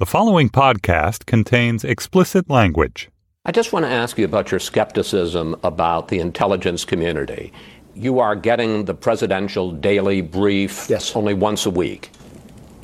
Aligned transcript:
The 0.00 0.06
following 0.06 0.48
podcast 0.48 1.24
contains 1.24 1.84
explicit 1.84 2.50
language. 2.50 3.08
I 3.44 3.52
just 3.52 3.72
want 3.72 3.84
to 3.84 3.90
ask 3.90 4.18
you 4.18 4.24
about 4.24 4.50
your 4.50 4.58
skepticism 4.58 5.54
about 5.62 6.08
the 6.08 6.18
intelligence 6.18 6.84
community. 6.84 7.52
You 7.94 8.18
are 8.18 8.34
getting 8.34 8.86
the 8.86 8.94
presidential 8.94 9.70
daily 9.70 10.20
brief 10.20 10.88
Yes. 10.90 11.14
only 11.14 11.32
once 11.32 11.64
a 11.64 11.70
week. 11.70 12.10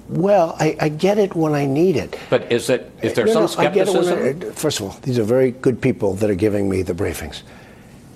Well, 0.08 0.54
I, 0.60 0.76
I 0.80 0.88
get 0.88 1.18
it 1.18 1.34
when 1.34 1.52
I 1.52 1.66
need 1.66 1.96
it. 1.96 2.16
But 2.30 2.50
is 2.52 2.70
it 2.70 2.92
is 3.02 3.14
there 3.14 3.26
No, 3.26 3.44
some 3.48 3.64
no, 3.64 3.68
I 3.70 3.74
get 3.74 3.88
it 3.88 3.90
skepticism? 3.90 4.48
I- 4.48 4.54
first 4.54 4.78
of 4.78 4.86
all, 4.86 4.96
these 5.02 5.18
are 5.18 5.24
very 5.24 5.50
good 5.50 5.80
people 5.82 6.14
that 6.14 6.30
are 6.30 6.36
giving 6.36 6.68
me 6.68 6.82
the 6.82 6.94
briefings. 6.94 7.42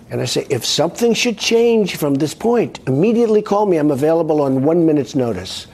And 0.09 0.21
I 0.21 0.25
say, 0.27 0.47
if 0.51 0.65
something 0.65 1.15
should 1.15 1.37
change 1.37 1.97
from 1.97 2.15
this 2.15 2.33
point, 2.33 2.79
immediately 2.87 3.43
call 3.43 3.67
me. 3.67 3.77
I'm 3.79 3.91
available 3.91 4.41
on 4.41 4.63
one 4.63 4.87
minute's 4.87 5.17
notice. 5.17 5.67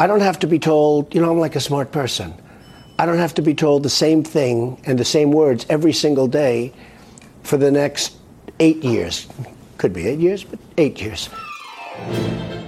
I 0.00 0.06
don't 0.06 0.20
have 0.20 0.38
to 0.40 0.46
be 0.46 0.60
told, 0.60 1.12
you 1.12 1.20
know, 1.20 1.30
I'm 1.30 1.38
like 1.38 1.56
a 1.56 1.60
smart 1.60 1.90
person. 1.90 2.32
I 3.00 3.06
don't 3.06 3.18
have 3.18 3.34
to 3.34 3.42
be 3.42 3.54
told 3.54 3.82
the 3.82 3.90
same 3.90 4.22
thing 4.22 4.80
and 4.84 4.98
the 4.98 5.04
same 5.04 5.32
words 5.32 5.66
every 5.68 5.92
single 5.92 6.28
day 6.28 6.72
for 7.42 7.56
the 7.56 7.70
next 7.70 8.16
eight 8.60 8.84
years. 8.84 9.26
Could 9.76 9.92
be 9.92 10.06
eight 10.06 10.20
years, 10.20 10.44
but 10.44 10.60
eight 10.76 11.00
years. 11.00 11.28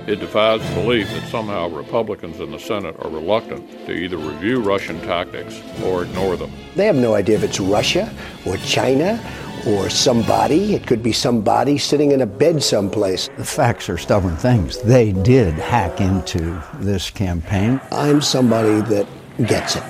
It 0.08 0.18
defies 0.18 0.60
belief 0.74 1.08
that 1.10 1.28
somehow 1.28 1.68
Republicans 1.68 2.40
in 2.40 2.50
the 2.50 2.58
Senate 2.58 2.96
are 2.98 3.10
reluctant 3.10 3.70
to 3.86 3.92
either 3.92 4.16
review 4.16 4.60
Russian 4.60 5.00
tactics 5.02 5.60
or 5.84 6.02
ignore 6.02 6.36
them. 6.36 6.50
They 6.74 6.86
have 6.86 6.96
no 6.96 7.14
idea 7.14 7.36
if 7.36 7.44
it's 7.44 7.60
Russia 7.60 8.12
or 8.44 8.56
China 8.58 9.20
or 9.66 9.90
somebody. 9.90 10.74
It 10.74 10.86
could 10.86 11.02
be 11.02 11.12
somebody 11.12 11.78
sitting 11.78 12.12
in 12.12 12.20
a 12.20 12.26
bed 12.26 12.62
someplace. 12.62 13.28
The 13.36 13.44
facts 13.44 13.88
are 13.88 13.98
stubborn 13.98 14.36
things. 14.36 14.80
They 14.82 15.12
did 15.12 15.54
hack 15.54 16.00
into 16.00 16.62
this 16.80 17.10
campaign. 17.10 17.80
I'm 17.90 18.20
somebody 18.20 18.80
that 18.88 19.06
gets 19.46 19.76
it. 19.76 19.82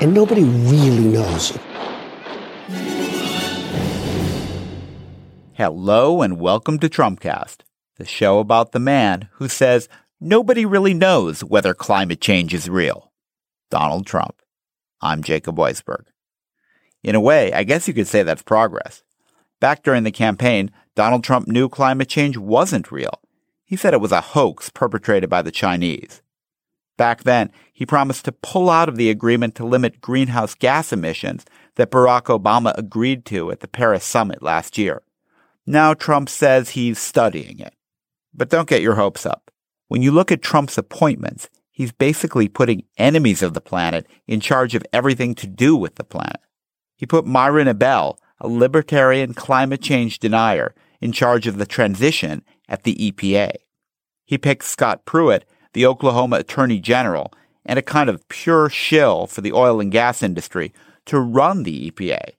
And 0.00 0.12
nobody 0.12 0.44
really 0.44 1.04
knows. 1.04 1.58
Hello 5.54 6.22
and 6.22 6.40
welcome 6.40 6.78
to 6.80 6.88
Trumpcast, 6.88 7.58
the 7.96 8.04
show 8.04 8.38
about 8.40 8.72
the 8.72 8.80
man 8.80 9.28
who 9.34 9.48
says 9.48 9.88
nobody 10.20 10.64
really 10.64 10.94
knows 10.94 11.44
whether 11.44 11.74
climate 11.74 12.20
change 12.20 12.52
is 12.52 12.68
real. 12.68 13.12
Donald 13.70 14.06
Trump. 14.06 14.42
I'm 15.00 15.22
Jacob 15.22 15.56
Weisberg. 15.56 16.06
In 17.02 17.14
a 17.14 17.20
way, 17.20 17.52
I 17.52 17.64
guess 17.64 17.88
you 17.88 17.94
could 17.94 18.06
say 18.06 18.22
that's 18.22 18.42
progress. 18.42 19.02
Back 19.60 19.82
during 19.82 20.04
the 20.04 20.10
campaign, 20.10 20.70
Donald 20.94 21.24
Trump 21.24 21.48
knew 21.48 21.68
climate 21.68 22.08
change 22.08 22.36
wasn't 22.36 22.92
real. 22.92 23.20
He 23.64 23.76
said 23.76 23.94
it 23.94 24.00
was 24.00 24.12
a 24.12 24.20
hoax 24.20 24.70
perpetrated 24.70 25.30
by 25.30 25.42
the 25.42 25.50
Chinese. 25.50 26.20
Back 26.96 27.22
then, 27.22 27.50
he 27.72 27.86
promised 27.86 28.24
to 28.26 28.32
pull 28.32 28.70
out 28.70 28.88
of 28.88 28.96
the 28.96 29.10
agreement 29.10 29.54
to 29.56 29.64
limit 29.64 30.00
greenhouse 30.00 30.54
gas 30.54 30.92
emissions 30.92 31.44
that 31.76 31.90
Barack 31.90 32.24
Obama 32.24 32.72
agreed 32.76 33.24
to 33.26 33.50
at 33.50 33.60
the 33.60 33.68
Paris 33.68 34.04
summit 34.04 34.42
last 34.42 34.76
year. 34.76 35.02
Now 35.66 35.94
Trump 35.94 36.28
says 36.28 36.70
he's 36.70 36.98
studying 36.98 37.60
it. 37.60 37.74
But 38.34 38.50
don't 38.50 38.68
get 38.68 38.82
your 38.82 38.96
hopes 38.96 39.24
up. 39.24 39.50
When 39.88 40.02
you 40.02 40.10
look 40.10 40.32
at 40.32 40.42
Trump's 40.42 40.78
appointments, 40.78 41.48
he's 41.70 41.92
basically 41.92 42.48
putting 42.48 42.84
enemies 42.98 43.42
of 43.42 43.54
the 43.54 43.60
planet 43.60 44.06
in 44.26 44.40
charge 44.40 44.74
of 44.74 44.84
everything 44.92 45.34
to 45.36 45.46
do 45.46 45.76
with 45.76 45.96
the 45.96 46.04
planet. 46.04 46.40
He 46.96 47.06
put 47.06 47.26
Myron 47.26 47.68
Ebell, 47.68 48.18
a 48.40 48.48
libertarian 48.48 49.34
climate 49.34 49.80
change 49.80 50.18
denier, 50.18 50.74
in 51.00 51.12
charge 51.12 51.46
of 51.46 51.58
the 51.58 51.66
transition 51.66 52.42
at 52.68 52.84
the 52.84 52.94
EPA. 52.94 53.52
He 54.24 54.38
picked 54.38 54.64
Scott 54.64 55.04
Pruitt, 55.04 55.44
the 55.72 55.84
Oklahoma 55.84 56.36
Attorney 56.36 56.78
General, 56.78 57.32
and 57.64 57.78
a 57.78 57.82
kind 57.82 58.08
of 58.08 58.26
pure 58.28 58.68
shill 58.68 59.26
for 59.26 59.40
the 59.40 59.52
oil 59.52 59.80
and 59.80 59.92
gas 59.92 60.22
industry 60.22 60.72
to 61.06 61.18
run 61.18 61.62
the 61.62 61.90
EPA. 61.90 62.34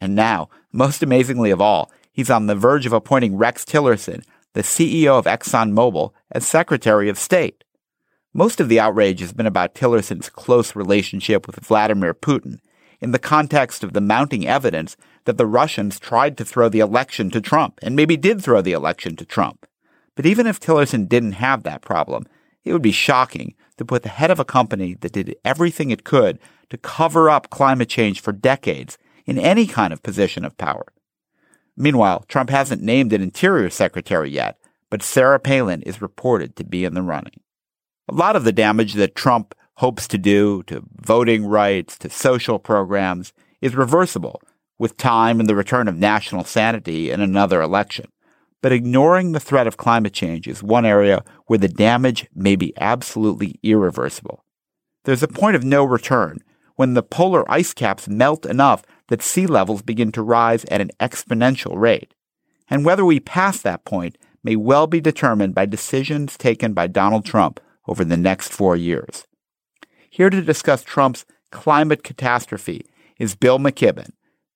And 0.00 0.14
now, 0.14 0.48
most 0.72 1.02
amazingly 1.02 1.50
of 1.50 1.60
all, 1.60 1.90
he's 2.12 2.30
on 2.30 2.46
the 2.46 2.54
verge 2.54 2.86
of 2.86 2.92
appointing 2.92 3.36
Rex 3.36 3.64
Tillerson, 3.64 4.24
the 4.54 4.62
CEO 4.62 5.18
of 5.18 5.26
ExxonMobil, 5.26 6.12
as 6.32 6.46
Secretary 6.46 7.08
of 7.08 7.18
State. 7.18 7.64
Most 8.32 8.60
of 8.60 8.68
the 8.68 8.80
outrage 8.80 9.20
has 9.20 9.32
been 9.32 9.46
about 9.46 9.74
Tillerson's 9.74 10.28
close 10.28 10.76
relationship 10.76 11.46
with 11.46 11.56
Vladimir 11.56 12.12
Putin 12.12 12.58
in 13.00 13.12
the 13.12 13.18
context 13.18 13.84
of 13.84 13.92
the 13.92 14.00
mounting 14.00 14.46
evidence 14.46 14.96
that 15.24 15.38
the 15.38 15.46
Russians 15.46 15.98
tried 15.98 16.36
to 16.38 16.44
throw 16.44 16.68
the 16.68 16.80
election 16.80 17.30
to 17.30 17.40
Trump 17.40 17.78
and 17.82 17.94
maybe 17.96 18.16
did 18.16 18.42
throw 18.42 18.62
the 18.62 18.72
election 18.72 19.16
to 19.16 19.24
Trump. 19.24 19.66
But 20.14 20.26
even 20.26 20.46
if 20.46 20.58
Tillerson 20.58 21.08
didn't 21.08 21.32
have 21.32 21.62
that 21.62 21.82
problem, 21.82 22.26
it 22.64 22.72
would 22.72 22.82
be 22.82 22.92
shocking 22.92 23.54
to 23.76 23.84
put 23.84 24.02
the 24.02 24.08
head 24.08 24.30
of 24.30 24.40
a 24.40 24.44
company 24.44 24.94
that 24.94 25.12
did 25.12 25.36
everything 25.44 25.90
it 25.90 26.04
could 26.04 26.38
to 26.70 26.78
cover 26.78 27.30
up 27.30 27.50
climate 27.50 27.88
change 27.88 28.20
for 28.20 28.32
decades 28.32 28.98
in 29.26 29.38
any 29.38 29.66
kind 29.66 29.92
of 29.92 30.02
position 30.02 30.44
of 30.44 30.56
power. 30.56 30.86
Meanwhile, 31.76 32.24
Trump 32.28 32.50
hasn't 32.50 32.82
named 32.82 33.12
an 33.12 33.22
interior 33.22 33.68
secretary 33.68 34.30
yet, 34.30 34.58
but 34.88 35.02
Sarah 35.02 35.38
Palin 35.38 35.82
is 35.82 36.00
reported 36.00 36.56
to 36.56 36.64
be 36.64 36.84
in 36.84 36.94
the 36.94 37.02
running. 37.02 37.40
A 38.08 38.14
lot 38.14 38.36
of 38.36 38.44
the 38.44 38.52
damage 38.52 38.94
that 38.94 39.14
Trump 39.14 39.54
hopes 39.76 40.08
to 40.08 40.18
do 40.18 40.62
to 40.64 40.82
voting 41.00 41.46
rights, 41.46 41.98
to 41.98 42.10
social 42.10 42.58
programs, 42.58 43.32
is 43.60 43.74
reversible 43.74 44.40
with 44.78 44.96
time 44.96 45.40
and 45.40 45.48
the 45.48 45.54
return 45.54 45.88
of 45.88 45.96
national 45.96 46.44
sanity 46.44 47.10
in 47.10 47.20
another 47.20 47.62
election. 47.62 48.06
But 48.62 48.72
ignoring 48.72 49.32
the 49.32 49.40
threat 49.40 49.66
of 49.66 49.76
climate 49.76 50.12
change 50.12 50.48
is 50.48 50.62
one 50.62 50.84
area 50.84 51.22
where 51.46 51.58
the 51.58 51.68
damage 51.68 52.26
may 52.34 52.56
be 52.56 52.72
absolutely 52.78 53.58
irreversible. 53.62 54.44
There's 55.04 55.22
a 55.22 55.28
point 55.28 55.56
of 55.56 55.64
no 55.64 55.84
return 55.84 56.40
when 56.74 56.94
the 56.94 57.02
polar 57.02 57.50
ice 57.50 57.72
caps 57.72 58.08
melt 58.08 58.44
enough 58.44 58.82
that 59.08 59.22
sea 59.22 59.46
levels 59.46 59.82
begin 59.82 60.10
to 60.12 60.22
rise 60.22 60.64
at 60.64 60.80
an 60.80 60.90
exponential 61.00 61.78
rate. 61.78 62.12
And 62.68 62.84
whether 62.84 63.04
we 63.04 63.20
pass 63.20 63.60
that 63.62 63.84
point 63.84 64.18
may 64.42 64.56
well 64.56 64.86
be 64.86 65.00
determined 65.00 65.54
by 65.54 65.66
decisions 65.66 66.36
taken 66.36 66.72
by 66.72 66.86
Donald 66.86 67.24
Trump 67.24 67.60
over 67.86 68.04
the 68.04 68.16
next 68.16 68.52
four 68.52 68.76
years. 68.76 69.24
Here 70.16 70.30
to 70.30 70.40
discuss 70.40 70.82
Trump's 70.82 71.26
climate 71.50 72.02
catastrophe 72.02 72.86
is 73.18 73.34
Bill 73.34 73.58
McKibben, 73.58 74.12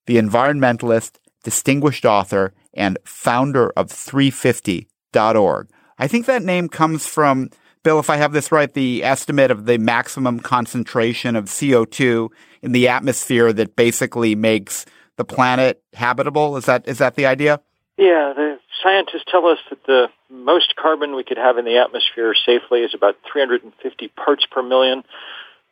the 0.07 0.17
environmentalist, 0.17 1.19
distinguished 1.45 2.07
author, 2.07 2.55
and 2.73 2.97
founder 3.05 3.69
of 3.77 3.89
350.org. 3.89 5.69
I 5.99 6.09
think 6.09 6.25
that 6.25 6.43
name 6.43 6.71
comes 6.71 7.07
from, 7.07 7.51
Bill, 7.83 7.99
if 7.99 8.09
I 8.09 8.17
have 8.17 8.33
this 8.33 8.51
right, 8.51 8.73
the 8.73 9.05
estimate 9.05 9.51
of 9.51 9.67
the 9.67 9.77
maximum 9.77 10.41
concentration 10.41 11.37
of 11.37 11.45
CO2 11.45 12.31
in 12.63 12.73
the 12.73 12.89
atmosphere 12.89 13.53
that 13.53 13.77
basically 13.77 14.35
makes 14.35 14.87
the 15.19 15.27
planet 15.27 15.83
habitable. 15.93 16.57
Is 16.57 16.65
that 16.65 16.89
is 16.89 16.97
that 16.97 17.17
the 17.17 17.27
idea? 17.27 17.61
Yeah, 17.99 18.33
the 18.35 18.59
scientists 18.83 19.25
tell 19.31 19.47
us 19.47 19.59
that 19.69 19.85
the 19.85 20.09
most 20.31 20.75
carbon 20.77 21.15
we 21.15 21.23
could 21.23 21.37
have 21.37 21.59
in 21.59 21.67
the 21.67 21.77
atmosphere 21.77 22.35
safely 22.35 22.81
is 22.81 22.95
about 22.95 23.17
350 23.31 24.09
parts 24.09 24.47
per 24.51 24.63
million. 24.63 25.03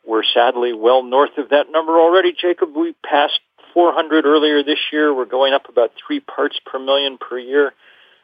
We're 0.05 0.23
sadly 0.23 0.73
well 0.73 1.03
north 1.03 1.37
of 1.37 1.49
that 1.49 1.71
number 1.71 1.99
already, 1.99 2.33
Jacob. 2.39 2.75
We 2.75 2.95
passed 3.05 3.39
400 3.73 4.25
earlier 4.25 4.63
this 4.63 4.79
year. 4.91 5.13
We're 5.13 5.25
going 5.25 5.53
up 5.53 5.69
about 5.69 5.91
three 6.05 6.19
parts 6.19 6.59
per 6.65 6.79
million 6.79 7.17
per 7.17 7.37
year, 7.37 7.73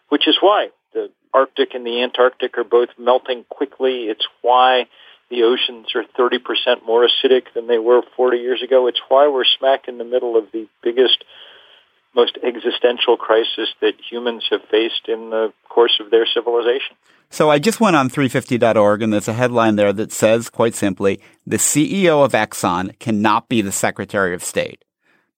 which 0.10 0.28
is 0.28 0.38
why 0.42 0.70
the 0.94 1.12
Arctic 1.34 1.74
and 1.74 1.86
the 1.86 2.02
Antarctic 2.02 2.58
are 2.58 2.64
both 2.64 2.90
melting 2.98 3.46
quickly. 3.50 4.06
It's 4.06 4.26
why 4.42 4.88
the 5.30 5.44
oceans 5.44 5.88
are 5.96 6.04
30% 6.18 6.86
more 6.86 7.08
acidic 7.08 7.54
than 7.54 7.68
they 7.68 7.80
were 7.80 8.02
40 8.16 8.38
years 8.38 8.62
ago. 8.64 8.88
It's 8.88 9.02
why 9.10 9.28
we're 9.28 9.44
smack 9.60 9.88
in 9.88 9.98
the 9.98 10.04
middle 10.04 10.38
of 10.38 10.46
the 10.54 10.68
biggest, 10.84 11.24
most 12.16 12.38
existential 12.44 13.18
crisis 13.18 13.70
that 13.82 13.94
humans 14.10 14.46
have 14.50 14.62
faced 14.72 15.08
in 15.08 15.30
the 15.30 15.54
course 15.70 16.00
of 16.00 16.12
their 16.12 16.26
civilization. 16.26 16.96
So 17.30 17.50
I 17.50 17.60
just 17.60 17.80
went 17.80 17.96
on 17.96 18.10
350.org 18.10 19.02
and 19.02 19.12
there's 19.12 19.28
a 19.28 19.34
headline 19.34 19.76
there 19.76 19.92
that 19.94 20.12
says, 20.12 20.50
quite 20.50 20.76
simply, 20.76 21.20
the 21.46 21.58
CEO 21.58 22.24
of 22.24 22.32
Exxon 22.32 22.98
cannot 23.00 23.50
be 23.50 23.62
the 23.62 23.72
Secretary 23.72 24.34
of 24.34 24.44
State. 24.44 24.86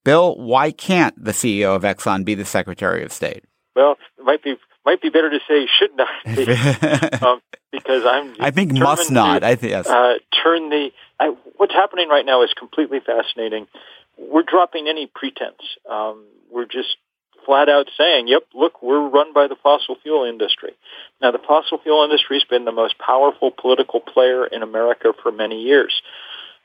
Bill, 0.03 0.35
why 0.37 0.71
can't 0.71 1.21
the 1.21 1.31
CEO 1.31 1.75
of 1.75 1.81
Exxon 1.81 2.23
be 2.23 2.35
the 2.35 2.45
Secretary 2.45 3.03
of 3.03 3.11
State? 3.11 3.43
Well, 3.75 3.97
it 4.17 4.23
might 4.23 4.43
be 4.43 4.55
might 4.85 5.01
be 5.01 5.09
better 5.09 5.29
to 5.29 5.39
say 5.49 5.67
should 5.77 5.93
not 5.97 6.07
be, 6.23 7.25
um, 7.25 7.41
because 7.73 8.05
I'm. 8.05 8.33
I 8.39 8.51
think 8.51 8.71
must 8.71 9.11
not. 9.11 9.39
To, 9.39 9.47
I 9.47 9.55
think 9.55 9.71
yes. 9.71 9.85
Uh, 9.85 10.13
turn 10.41 10.69
the 10.69 10.91
I, 11.19 11.33
what's 11.57 11.73
happening 11.73 12.09
right 12.09 12.25
now 12.25 12.43
is 12.43 12.53
completely 12.57 12.99
fascinating. 12.99 13.67
We're 14.17 14.43
dropping 14.43 14.87
any 14.87 15.07
pretense. 15.07 15.61
Um, 15.89 16.25
we're 16.51 16.65
just 16.65 16.97
flat 17.45 17.69
out 17.69 17.89
saying, 17.97 18.27
"Yep, 18.27 18.47
look, 18.53 18.81
we're 18.81 19.07
run 19.07 19.33
by 19.33 19.47
the 19.47 19.55
fossil 19.55 19.95
fuel 19.95 20.25
industry." 20.25 20.75
Now, 21.21 21.31
the 21.31 21.39
fossil 21.39 21.77
fuel 21.77 22.03
industry 22.03 22.37
has 22.37 22.43
been 22.43 22.65
the 22.65 22.71
most 22.71 22.97
powerful 22.97 23.51
political 23.51 23.99
player 23.99 24.45
in 24.45 24.63
America 24.63 25.13
for 25.21 25.31
many 25.31 25.61
years. 25.61 26.01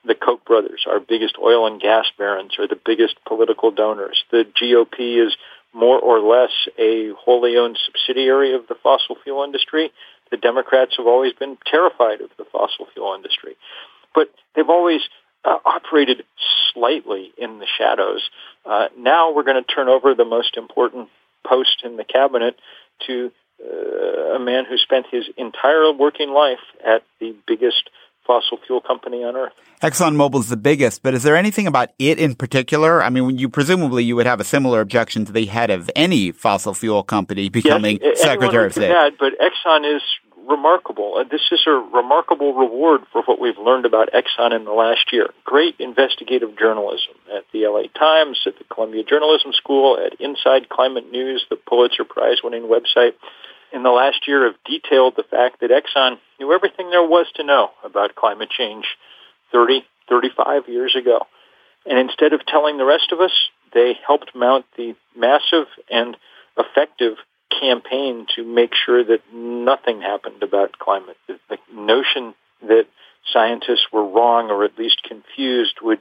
The 0.04 0.14
Koch 0.16 0.44
brothers, 0.44 0.84
our 0.88 0.98
biggest 0.98 1.36
oil 1.40 1.66
and 1.66 1.80
gas 1.80 2.06
barons, 2.18 2.58
are 2.58 2.66
the 2.66 2.80
biggest 2.84 3.16
political 3.24 3.70
donors. 3.70 4.24
The 4.30 4.44
GOP 4.44 5.24
is 5.24 5.36
more 5.72 5.98
or 5.98 6.20
less 6.20 6.50
a 6.78 7.10
wholly 7.12 7.56
owned 7.56 7.78
subsidiary 7.86 8.54
of 8.54 8.66
the 8.68 8.74
fossil 8.74 9.16
fuel 9.22 9.44
industry. 9.44 9.92
The 10.30 10.36
Democrats 10.36 10.96
have 10.96 11.06
always 11.06 11.32
been 11.34 11.56
terrified 11.66 12.20
of 12.20 12.30
the 12.36 12.44
fossil 12.44 12.86
fuel 12.92 13.14
industry, 13.14 13.56
but 14.14 14.30
they've 14.54 14.68
always 14.68 15.02
uh, 15.44 15.58
operated 15.64 16.24
slightly 16.72 17.32
in 17.36 17.58
the 17.58 17.66
shadows. 17.78 18.28
Uh, 18.64 18.88
now 18.96 19.32
we're 19.32 19.42
going 19.42 19.62
to 19.62 19.74
turn 19.74 19.88
over 19.88 20.14
the 20.14 20.24
most 20.24 20.56
important 20.56 21.08
post 21.46 21.82
in 21.84 21.96
the 21.96 22.04
cabinet 22.04 22.56
to 23.06 23.32
uh, 23.62 24.36
a 24.36 24.38
man 24.38 24.64
who 24.68 24.76
spent 24.76 25.06
his 25.10 25.24
entire 25.36 25.92
working 25.92 26.30
life 26.30 26.62
at 26.84 27.02
the 27.20 27.34
biggest 27.46 27.90
fossil 28.26 28.58
fuel 28.66 28.80
company 28.80 29.24
on 29.24 29.36
earth. 29.36 29.52
ExxonMobil 29.82 30.40
is 30.40 30.48
the 30.48 30.56
biggest, 30.56 31.02
but 31.02 31.12
is 31.12 31.24
there 31.24 31.36
anything 31.36 31.66
about 31.66 31.90
it 31.98 32.18
in 32.18 32.36
particular? 32.36 33.02
I 33.02 33.10
mean, 33.10 33.36
you 33.36 33.48
presumably 33.48 34.04
you 34.04 34.14
would 34.14 34.26
have 34.26 34.40
a 34.40 34.44
similar 34.44 34.80
objection 34.80 35.24
to 35.24 35.32
the 35.32 35.46
head 35.46 35.70
of 35.70 35.90
any 35.96 36.30
fossil 36.30 36.72
fuel 36.72 37.02
company 37.02 37.48
becoming 37.48 37.98
yes, 38.00 38.20
Secretary 38.22 38.66
of 38.66 38.72
State. 38.72 38.92
But 39.18 39.32
Exxon 39.40 39.96
is 39.96 40.02
remarkable. 40.48 41.16
Uh, 41.18 41.24
this 41.30 41.48
is 41.50 41.62
a 41.66 41.70
remarkable 41.70 42.54
reward 42.54 43.02
for 43.12 43.22
what 43.22 43.40
we've 43.40 43.58
learned 43.58 43.86
about 43.86 44.10
Exxon 44.12 44.54
in 44.54 44.64
the 44.64 44.72
last 44.72 45.12
year. 45.12 45.28
Great 45.44 45.76
investigative 45.78 46.58
journalism 46.58 47.14
at 47.34 47.44
the 47.52 47.66
LA 47.66 47.84
Times, 47.98 48.40
at 48.46 48.58
the 48.58 48.64
Columbia 48.64 49.04
Journalism 49.04 49.52
School, 49.52 49.98
at 49.98 50.20
Inside 50.20 50.68
Climate 50.68 51.10
News, 51.10 51.44
the 51.50 51.56
Pulitzer 51.56 52.04
Prize 52.04 52.38
winning 52.42 52.64
website 52.64 53.14
in 53.72 53.82
the 53.82 53.90
last 53.90 54.28
year 54.28 54.44
have 54.44 54.56
detailed 54.64 55.14
the 55.16 55.24
fact 55.24 55.60
that 55.60 55.70
Exxon 55.70 56.18
knew 56.38 56.52
everything 56.52 56.90
there 56.90 57.06
was 57.06 57.26
to 57.36 57.44
know 57.44 57.70
about 57.84 58.14
climate 58.14 58.50
change 58.50 58.84
30, 59.50 59.84
35 60.08 60.68
years 60.68 60.94
ago. 60.94 61.20
And 61.86 61.98
instead 61.98 62.32
of 62.32 62.46
telling 62.46 62.76
the 62.76 62.84
rest 62.84 63.12
of 63.12 63.20
us, 63.20 63.32
they 63.74 63.98
helped 64.06 64.34
mount 64.34 64.66
the 64.76 64.94
massive 65.16 65.66
and 65.90 66.16
effective 66.56 67.16
campaign 67.60 68.26
to 68.36 68.44
make 68.44 68.72
sure 68.74 69.04
that 69.04 69.20
nothing 69.32 70.00
happened 70.00 70.42
about 70.42 70.78
climate. 70.78 71.16
The, 71.28 71.36
notion 71.74 72.34
that 72.62 72.86
scientists 73.32 73.86
were 73.92 74.06
wrong 74.06 74.50
or 74.50 74.64
at 74.64 74.78
least 74.78 75.02
confused 75.02 75.76
would 75.82 76.00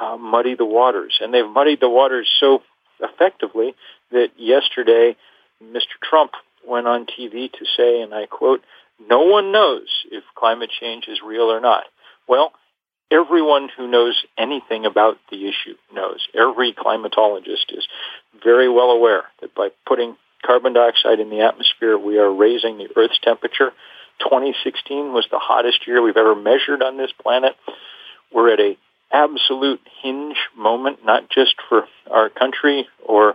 uh, 0.00 0.16
muddy 0.16 0.54
the 0.54 0.64
waters. 0.64 1.18
And 1.20 1.32
they've 1.32 1.46
muddied 1.46 1.80
the 1.80 1.88
waters 1.88 2.28
so 2.40 2.62
effectively 3.00 3.74
that 4.10 4.28
yesterday 4.36 5.16
Mr. 5.62 5.96
Trump 6.02 6.32
went 6.66 6.86
on 6.86 7.06
TV 7.06 7.52
to 7.52 7.64
say, 7.76 8.00
and 8.02 8.14
I 8.14 8.26
quote, 8.26 8.62
no 9.08 9.22
one 9.22 9.52
knows 9.52 9.88
if 10.10 10.24
climate 10.34 10.70
change 10.78 11.06
is 11.08 11.20
real 11.24 11.50
or 11.50 11.60
not. 11.60 11.84
Well, 12.28 12.52
everyone 13.10 13.68
who 13.76 13.88
knows 13.88 14.24
anything 14.38 14.86
about 14.86 15.18
the 15.30 15.48
issue 15.48 15.74
knows. 15.92 16.26
Every 16.34 16.72
climatologist 16.72 17.70
is 17.70 17.86
very 18.42 18.68
well 18.68 18.90
aware 18.90 19.24
that 19.40 19.54
by 19.54 19.68
putting 19.86 20.16
carbon 20.44 20.72
dioxide 20.72 21.20
in 21.20 21.30
the 21.30 21.40
atmosphere, 21.40 21.98
we 21.98 22.18
are 22.18 22.32
raising 22.32 22.78
the 22.78 22.88
Earth's 22.96 23.18
temperature. 23.22 23.72
2016 24.20 25.12
was 25.12 25.26
the 25.30 25.38
hottest 25.38 25.86
year 25.86 26.02
we've 26.02 26.16
ever 26.16 26.34
measured 26.34 26.82
on 26.82 26.96
this 26.96 27.10
planet. 27.22 27.56
We're 28.32 28.52
at 28.52 28.60
a 28.60 28.76
absolute 29.12 29.80
hinge 30.02 30.36
moment, 30.56 31.04
not 31.04 31.28
just 31.30 31.54
for 31.68 31.84
our 32.10 32.28
country 32.28 32.88
or 33.04 33.34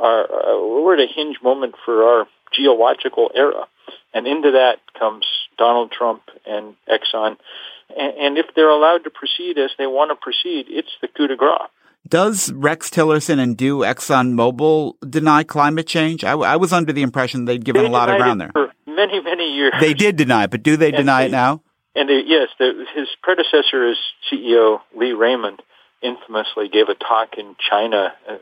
our, 0.00 0.24
uh, 0.24 0.66
we're 0.66 0.94
at 0.94 1.00
a 1.00 1.12
hinge 1.12 1.36
moment 1.42 1.74
for 1.84 2.04
our 2.04 2.26
geological 2.52 3.30
era. 3.34 3.66
And 4.14 4.26
into 4.26 4.52
that 4.52 4.78
comes 4.98 5.26
Donald 5.58 5.92
Trump 5.92 6.22
and 6.46 6.74
Exxon. 6.88 7.36
And, 7.96 8.14
and 8.16 8.38
if 8.38 8.46
they're 8.54 8.70
allowed 8.70 9.04
to 9.04 9.10
proceed 9.10 9.58
as 9.58 9.70
they 9.78 9.86
want 9.86 10.10
to 10.10 10.16
proceed, 10.16 10.66
it's 10.68 10.90
the 11.00 11.08
coup 11.08 11.26
de 11.26 11.36
grace. 11.36 11.68
Does 12.08 12.50
Rex 12.52 12.90
Tillerson 12.90 13.38
and 13.38 13.56
do 13.56 13.78
ExxonMobil 13.78 14.94
deny 15.08 15.44
climate 15.44 15.86
change? 15.86 16.24
I, 16.24 16.32
I 16.32 16.56
was 16.56 16.72
under 16.72 16.92
the 16.92 17.02
impression 17.02 17.44
they'd 17.44 17.64
given 17.64 17.82
they 17.82 17.88
a 17.88 17.92
lot 17.92 18.08
of 18.08 18.16
ground 18.16 18.40
there. 18.40 18.50
For 18.52 18.72
many, 18.86 19.20
many 19.20 19.54
years. 19.54 19.74
They 19.80 19.94
did 19.94 20.16
deny 20.16 20.44
it, 20.44 20.50
but 20.50 20.62
do 20.62 20.76
they 20.76 20.88
and 20.88 20.96
deny 20.96 21.22
they, 21.22 21.28
it 21.28 21.32
now? 21.32 21.62
And 21.94 22.08
they, 22.08 22.22
yes, 22.24 22.48
the, 22.58 22.84
his 22.94 23.08
predecessor 23.22 23.88
as 23.90 23.96
CEO, 24.30 24.80
Lee 24.96 25.12
Raymond, 25.12 25.62
infamously 26.02 26.68
gave 26.68 26.88
a 26.88 26.94
talk 26.94 27.34
in 27.36 27.54
China 27.58 28.14
uh, 28.28 28.36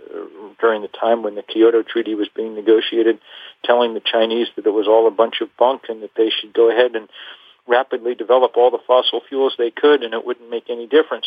during 0.61 0.83
the 0.83 0.89
time 0.89 1.23
when 1.23 1.35
the 1.35 1.43
Kyoto 1.43 1.83
Treaty 1.83 2.15
was 2.15 2.29
being 2.35 2.55
negotiated, 2.55 3.19
telling 3.65 3.95
the 3.95 4.01
Chinese 4.01 4.47
that 4.57 4.67
it 4.67 4.71
was 4.71 4.87
all 4.87 5.09
a 5.09 5.11
bunch 5.11 5.41
of 5.41 5.49
bunk 5.59 5.83
and 5.89 6.03
that 6.03 6.13
they 6.17 6.31
should 6.31 6.53
go 6.55 6.71
ahead 6.71 6.95
and 6.95 7.09
rapidly 7.67 8.15
develop 8.15 8.57
all 8.57 8.71
the 8.71 8.79
fossil 8.87 9.21
fuels 9.29 9.55
they 9.59 9.71
could 9.71 10.03
and 10.03 10.15
it 10.15 10.25
wouldn't 10.25 10.51
make 10.51 10.71
any 10.71 10.87
difference. 10.87 11.27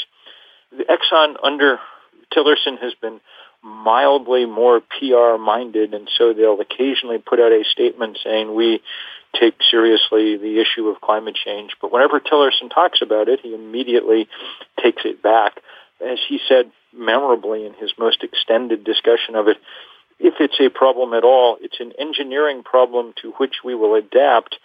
The 0.71 0.85
Exxon 0.85 1.35
under 1.43 1.79
Tillerson 2.33 2.79
has 2.81 2.93
been 3.01 3.19
mildly 3.63 4.45
more 4.45 4.81
PR 4.81 5.37
minded 5.37 5.93
and 5.93 6.09
so 6.17 6.33
they'll 6.33 6.59
occasionally 6.59 7.19
put 7.19 7.39
out 7.39 7.51
a 7.51 7.63
statement 7.63 8.17
saying 8.23 8.53
we 8.55 8.81
take 9.39 9.55
seriously 9.69 10.37
the 10.37 10.59
issue 10.59 10.87
of 10.87 10.99
climate 10.99 11.35
change. 11.35 11.71
But 11.81 11.91
whenever 11.91 12.19
Tillerson 12.19 12.73
talks 12.73 13.01
about 13.01 13.29
it, 13.29 13.39
he 13.41 13.53
immediately 13.53 14.27
takes 14.81 15.03
it 15.05 15.21
back 15.21 15.61
as 16.01 16.19
he 16.27 16.39
said 16.47 16.71
memorably 16.93 17.65
in 17.65 17.73
his 17.73 17.93
most 17.97 18.23
extended 18.23 18.83
discussion 18.83 19.35
of 19.35 19.47
it, 19.47 19.57
if 20.19 20.35
it's 20.39 20.59
a 20.59 20.69
problem 20.69 21.13
at 21.13 21.23
all, 21.23 21.57
it's 21.61 21.79
an 21.79 21.93
engineering 21.97 22.63
problem 22.63 23.13
to 23.21 23.31
which 23.37 23.55
we 23.63 23.73
will 23.73 23.95
adapt. 23.95 24.57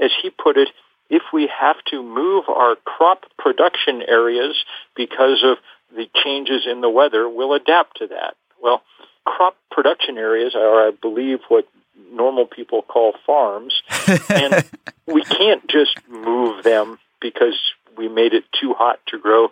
As 0.00 0.10
he 0.22 0.30
put 0.30 0.56
it, 0.56 0.68
if 1.08 1.22
we 1.32 1.48
have 1.60 1.76
to 1.90 2.02
move 2.02 2.44
our 2.48 2.76
crop 2.84 3.24
production 3.38 4.02
areas 4.02 4.56
because 4.96 5.44
of 5.44 5.58
the 5.94 6.08
changes 6.24 6.66
in 6.70 6.80
the 6.80 6.88
weather, 6.90 7.28
we'll 7.28 7.54
adapt 7.54 7.98
to 7.98 8.08
that. 8.08 8.34
Well, 8.62 8.82
crop 9.24 9.56
production 9.70 10.18
areas 10.18 10.54
are, 10.54 10.88
I 10.88 10.90
believe, 10.90 11.40
what 11.48 11.66
normal 12.12 12.46
people 12.46 12.82
call 12.82 13.14
farms, 13.26 13.82
and 14.28 14.64
we 15.06 15.22
can't 15.22 15.66
just 15.68 15.96
move 16.08 16.62
them 16.64 16.98
because 17.20 17.58
we 17.96 18.08
made 18.08 18.34
it 18.34 18.44
too 18.60 18.74
hot 18.74 19.00
to 19.08 19.18
grow 19.18 19.48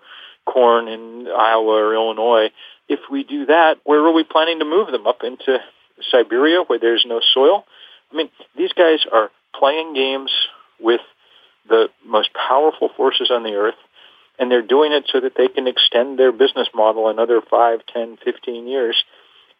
corn 0.47 0.89
in 0.89 1.27
Iowa 1.29 1.73
or 1.73 1.95
Illinois. 1.95 2.51
If 2.89 3.01
we 3.11 3.25
do 3.25 3.47
that, 3.47 3.79
where 3.85 4.01
are 4.01 4.13
we 4.13 4.25
planning 4.25 4.59
to 4.59 4.65
move 4.65 4.91
them? 4.91 5.07
Up 5.07 5.23
into 5.25 5.59
Siberia 6.11 6.63
where 6.63 6.79
there's 6.79 7.05
no 7.09 7.21
soil? 7.33 7.65
I 8.13 8.17
mean, 8.17 8.29
these 8.57 8.73
guys 8.73 9.01
are 9.11 9.31
playing 9.59 9.95
games 9.95 10.31
with 10.79 11.01
the 11.69 11.89
most 12.05 12.31
powerful 12.35 12.91
forces 12.97 13.31
on 13.31 13.43
the 13.43 13.55
earth, 13.55 13.75
and 14.39 14.51
they're 14.51 14.63
doing 14.63 14.93
it 14.93 15.05
so 15.13 15.21
that 15.21 15.33
they 15.37 15.49
can 15.49 15.67
extend 15.67 16.19
their 16.19 16.33
business 16.33 16.69
model 16.75 17.09
another 17.09 17.41
5, 17.41 17.81
10, 17.93 18.19
15 18.25 18.67
years 18.67 19.03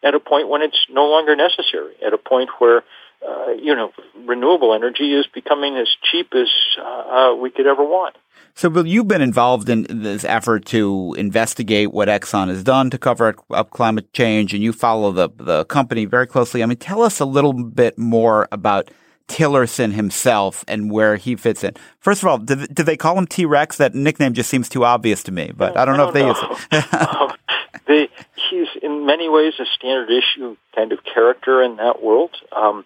at 0.03 0.13
a 0.13 0.19
point 0.19 0.49
when 0.49 0.61
it's 0.61 0.85
no 0.89 1.05
longer 1.05 1.35
necessary, 1.35 1.95
at 2.05 2.13
a 2.13 2.17
point 2.17 2.49
where 2.59 2.83
uh, 3.27 3.51
you 3.53 3.75
know, 3.75 3.91
renewable 4.25 4.73
energy 4.73 5.13
is 5.13 5.25
becoming 5.33 5.77
as 5.77 5.87
cheap 6.03 6.33
as 6.35 6.47
uh, 6.79 7.35
we 7.39 7.49
could 7.49 7.65
ever 7.65 7.83
want. 7.83 8.15
So, 8.53 8.69
Bill, 8.69 8.85
you've 8.85 9.07
been 9.07 9.21
involved 9.21 9.67
in 9.67 9.85
this 9.89 10.23
effort 10.23 10.65
to 10.67 11.15
investigate 11.17 11.91
what 11.91 12.07
Exxon 12.07 12.49
has 12.49 12.63
done 12.63 12.89
to 12.89 12.97
cover 12.97 13.35
up 13.49 13.71
climate 13.71 14.13
change, 14.13 14.53
and 14.53 14.61
you 14.61 14.71
follow 14.71 15.11
the 15.11 15.29
the 15.37 15.65
company 15.65 16.05
very 16.05 16.27
closely. 16.27 16.61
I 16.61 16.65
mean, 16.65 16.77
tell 16.77 17.01
us 17.01 17.19
a 17.19 17.25
little 17.25 17.53
bit 17.53 17.97
more 17.97 18.47
about 18.51 18.91
Tillerson 19.27 19.93
himself 19.93 20.63
and 20.67 20.91
where 20.91 21.15
he 21.15 21.35
fits 21.35 21.63
in. 21.63 21.73
First 21.99 22.21
of 22.21 22.27
all, 22.27 22.37
do, 22.37 22.67
do 22.67 22.83
they 22.83 22.97
call 22.97 23.17
him 23.17 23.25
T 23.27 23.45
Rex? 23.45 23.77
That 23.77 23.95
nickname 23.95 24.33
just 24.33 24.49
seems 24.49 24.69
too 24.69 24.85
obvious 24.85 25.23
to 25.23 25.31
me, 25.31 25.51
but 25.55 25.75
I 25.77 25.85
don't 25.85 25.97
know 25.97 26.05
I 26.05 26.07
if 26.09 26.13
they 26.13 26.21
know. 26.21 26.27
use 26.29 26.67
it. 26.71 26.93
um, 26.93 27.31
they, 27.87 28.09
he's 28.49 28.67
in 28.81 29.05
many 29.05 29.29
ways 29.29 29.53
a 29.59 29.65
standard 29.75 30.09
issue 30.11 30.55
kind 30.75 30.91
of 30.91 30.99
character 31.03 31.63
in 31.63 31.77
that 31.77 32.01
world. 32.01 32.31
Um, 32.55 32.85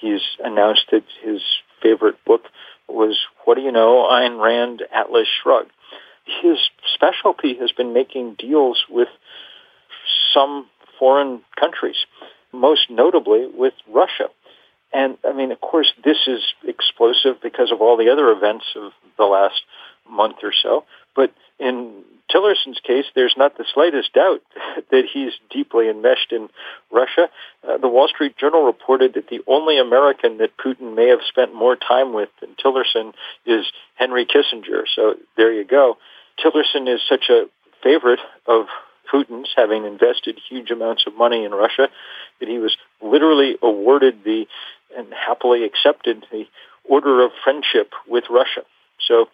he's 0.00 0.22
announced 0.42 0.86
that 0.92 1.04
his 1.22 1.40
favorite 1.82 2.22
book 2.24 2.42
was, 2.88 3.18
what 3.44 3.56
do 3.56 3.62
you 3.62 3.72
know, 3.72 4.08
Ayn 4.10 4.42
Rand, 4.42 4.82
Atlas 4.94 5.28
Shrugged. 5.42 5.70
His 6.42 6.58
specialty 6.94 7.56
has 7.60 7.72
been 7.72 7.92
making 7.92 8.34
deals 8.38 8.84
with 8.90 9.08
some 10.34 10.66
foreign 10.98 11.42
countries, 11.58 11.96
most 12.52 12.90
notably 12.90 13.46
with 13.52 13.74
Russia. 13.88 14.28
And 14.92 15.18
I 15.24 15.32
mean, 15.32 15.52
of 15.52 15.60
course, 15.60 15.92
this 16.04 16.18
is 16.26 16.40
explosive 16.66 17.42
because 17.42 17.70
of 17.72 17.80
all 17.80 17.96
the 17.96 18.10
other 18.10 18.30
events 18.30 18.64
of 18.76 18.92
the 19.16 19.24
last 19.24 19.60
month 20.10 20.36
or 20.42 20.52
so. 20.52 20.84
But 21.14 21.32
in 21.58 22.04
Tillerson's 22.32 22.80
case, 22.80 23.06
there's 23.14 23.34
not 23.36 23.56
the 23.56 23.64
slightest 23.72 24.12
doubt 24.12 24.42
that 24.90 25.04
he's 25.12 25.32
deeply 25.50 25.88
enmeshed 25.88 26.32
in 26.32 26.48
Russia. 26.90 27.28
Uh, 27.66 27.78
the 27.78 27.88
Wall 27.88 28.08
Street 28.08 28.36
Journal 28.38 28.64
reported 28.64 29.14
that 29.14 29.28
the 29.28 29.40
only 29.46 29.78
American 29.78 30.38
that 30.38 30.56
Putin 30.56 30.94
may 30.94 31.08
have 31.08 31.20
spent 31.28 31.54
more 31.54 31.76
time 31.76 32.12
with 32.12 32.28
than 32.40 32.54
Tillerson 32.54 33.12
is 33.46 33.66
Henry 33.96 34.26
Kissinger. 34.26 34.84
So 34.94 35.14
there 35.36 35.52
you 35.52 35.64
go. 35.64 35.96
Tillerson 36.42 36.92
is 36.92 37.00
such 37.08 37.28
a 37.30 37.46
favorite 37.82 38.20
of 38.46 38.66
Putin's, 39.12 39.48
having 39.56 39.84
invested 39.84 40.38
huge 40.48 40.70
amounts 40.70 41.04
of 41.06 41.16
money 41.16 41.44
in 41.44 41.52
Russia, 41.52 41.88
that 42.40 42.48
he 42.48 42.58
was 42.58 42.76
literally 43.00 43.56
awarded 43.62 44.22
the 44.24 44.46
and 44.96 45.08
happily 45.12 45.64
accepted 45.64 46.24
the 46.30 46.44
Order 46.84 47.24
of 47.24 47.32
Friendship 47.44 47.92
with 48.06 48.24
Russia. 48.30 48.62
So 49.06 49.26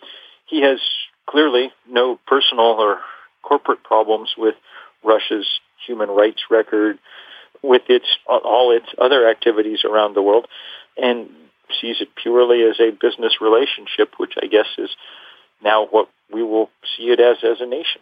he 0.47 0.63
has 0.63 0.81
clearly 1.27 1.73
no 1.89 2.19
personal 2.27 2.65
or 2.65 2.99
corporate 3.43 3.83
problems 3.83 4.35
with 4.37 4.55
Russia's 5.03 5.47
human 5.87 6.09
rights 6.11 6.43
record, 6.51 6.99
with 7.63 7.83
its 7.89 8.07
all 8.27 8.73
its 8.77 8.89
other 8.99 9.29
activities 9.29 9.85
around 9.85 10.15
the 10.15 10.23
world, 10.23 10.47
and 10.97 11.31
sees 11.81 12.01
it 12.01 12.15
purely 12.15 12.63
as 12.63 12.79
a 12.81 12.91
business 12.91 13.41
relationship, 13.41 14.15
which 14.19 14.35
I 14.43 14.47
guess 14.47 14.67
is 14.79 14.91
now 15.63 15.87
what 15.87 16.09
we 16.33 16.43
will 16.43 16.71
see 16.97 17.05
it 17.05 17.21
as 17.21 17.39
as 17.45 17.61
a 17.61 17.67
nation. 17.67 18.01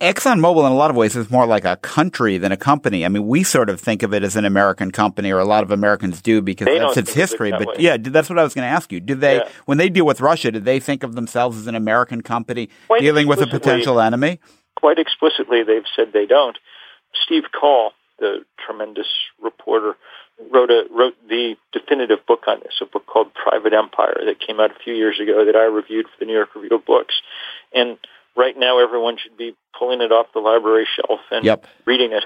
ExxonMobil, 0.00 0.66
in 0.66 0.72
a 0.72 0.74
lot 0.74 0.90
of 0.90 0.96
ways, 0.96 1.14
is 1.14 1.30
more 1.30 1.46
like 1.46 1.64
a 1.64 1.76
country 1.76 2.36
than 2.36 2.50
a 2.50 2.56
company. 2.56 3.04
I 3.04 3.08
mean, 3.08 3.28
we 3.28 3.44
sort 3.44 3.70
of 3.70 3.80
think 3.80 4.02
of 4.02 4.12
it 4.12 4.24
as 4.24 4.34
an 4.34 4.44
American 4.44 4.90
company, 4.90 5.30
or 5.30 5.38
a 5.38 5.44
lot 5.44 5.62
of 5.62 5.70
Americans 5.70 6.20
do 6.20 6.42
because 6.42 6.66
they 6.66 6.80
that's 6.80 6.96
its 6.96 7.14
history. 7.14 7.52
But 7.52 7.68
way. 7.68 7.74
yeah, 7.78 7.96
that's 7.96 8.28
what 8.28 8.40
I 8.40 8.42
was 8.42 8.54
going 8.54 8.64
to 8.64 8.74
ask 8.74 8.90
you. 8.90 8.98
Did 8.98 9.20
they, 9.20 9.36
yeah. 9.36 9.48
when 9.66 9.78
they 9.78 9.88
deal 9.88 10.04
with 10.04 10.20
Russia, 10.20 10.50
did 10.50 10.64
they 10.64 10.80
think 10.80 11.04
of 11.04 11.14
themselves 11.14 11.56
as 11.56 11.68
an 11.68 11.76
American 11.76 12.22
company 12.22 12.70
Quite 12.88 13.02
dealing 13.02 13.28
with 13.28 13.40
a 13.40 13.46
potential 13.46 14.00
enemy? 14.00 14.40
Quite 14.76 14.98
explicitly, 14.98 15.62
they've 15.62 15.86
said 15.94 16.12
they 16.12 16.26
don't. 16.26 16.58
Steve 17.24 17.44
Coll, 17.58 17.92
the 18.18 18.44
tremendous 18.66 19.06
reporter, 19.40 19.96
wrote 20.52 20.70
a 20.70 20.84
wrote 20.90 21.14
the 21.28 21.54
definitive 21.72 22.24
book 22.26 22.42
on 22.46 22.60
this, 22.60 22.80
a 22.80 22.86
book 22.86 23.06
called 23.06 23.32
Private 23.34 23.72
Empire 23.72 24.22
that 24.26 24.40
came 24.44 24.60
out 24.60 24.70
a 24.70 24.78
few 24.82 24.94
years 24.94 25.20
ago 25.20 25.44
that 25.44 25.56
I 25.56 25.64
reviewed 25.64 26.06
for 26.06 26.18
the 26.18 26.26
New 26.26 26.34
York 26.34 26.54
Review 26.54 26.76
of 26.76 26.84
Books, 26.84 27.14
and 27.78 27.98
right 28.36 28.56
now 28.56 28.78
everyone 28.78 29.16
should 29.22 29.36
be 29.36 29.54
pulling 29.78 30.00
it 30.00 30.12
off 30.12 30.26
the 30.32 30.40
library 30.40 30.86
shelf 30.96 31.20
and 31.30 31.44
yep. 31.44 31.66
reading 31.84 32.12
it. 32.12 32.24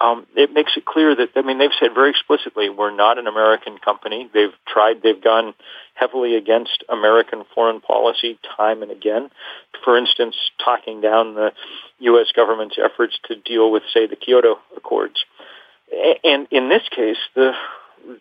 Um, 0.00 0.26
it 0.34 0.50
makes 0.54 0.72
it 0.78 0.86
clear 0.86 1.14
that 1.14 1.28
I 1.36 1.42
mean 1.42 1.58
they've 1.58 1.70
said 1.78 1.90
very 1.94 2.10
explicitly 2.10 2.70
we're 2.70 2.94
not 2.94 3.18
an 3.18 3.26
American 3.26 3.76
company. 3.78 4.30
They've 4.32 4.54
tried, 4.66 5.02
they've 5.02 5.22
gone 5.22 5.52
heavily 5.94 6.36
against 6.36 6.84
American 6.88 7.44
foreign 7.54 7.82
policy 7.82 8.38
time 8.56 8.82
and 8.82 8.90
again. 8.90 9.30
For 9.84 9.98
instance, 9.98 10.36
talking 10.64 11.02
down 11.02 11.34
the 11.34 11.52
U.S. 11.98 12.28
government's 12.34 12.76
efforts 12.82 13.18
to 13.28 13.36
deal 13.36 13.70
with, 13.70 13.82
say, 13.92 14.06
the 14.06 14.16
Kyoto 14.16 14.58
Accords. 14.74 15.24
And 16.24 16.48
in 16.50 16.70
this 16.70 16.82
case, 16.90 17.18
the 17.34 17.52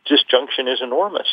disjunction 0.05 0.67
is 0.67 0.81
enormous. 0.81 1.27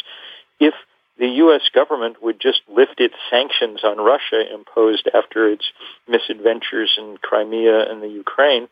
If 0.60 0.74
the 1.18 1.28
U.S. 1.28 1.62
government 1.74 2.22
would 2.22 2.40
just 2.40 2.60
lift 2.68 2.98
its 3.00 3.14
sanctions 3.30 3.80
on 3.84 3.98
Russia 3.98 4.42
imposed 4.52 5.08
after 5.14 5.48
its 5.48 5.64
misadventures 6.06 6.94
in 6.98 7.16
Crimea 7.22 7.90
and 7.90 8.02
the 8.02 8.08
Ukraine, 8.08 8.68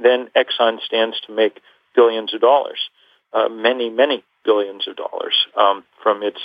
then 0.00 0.28
Exxon 0.36 0.80
stands 0.80 1.20
to 1.26 1.34
make 1.34 1.60
billions 1.94 2.32
of 2.34 2.40
dollars, 2.40 2.78
uh, 3.32 3.48
many, 3.48 3.90
many 3.90 4.22
billions 4.44 4.86
of 4.86 4.96
dollars 4.96 5.34
um, 5.56 5.84
from 6.02 6.22
its 6.22 6.38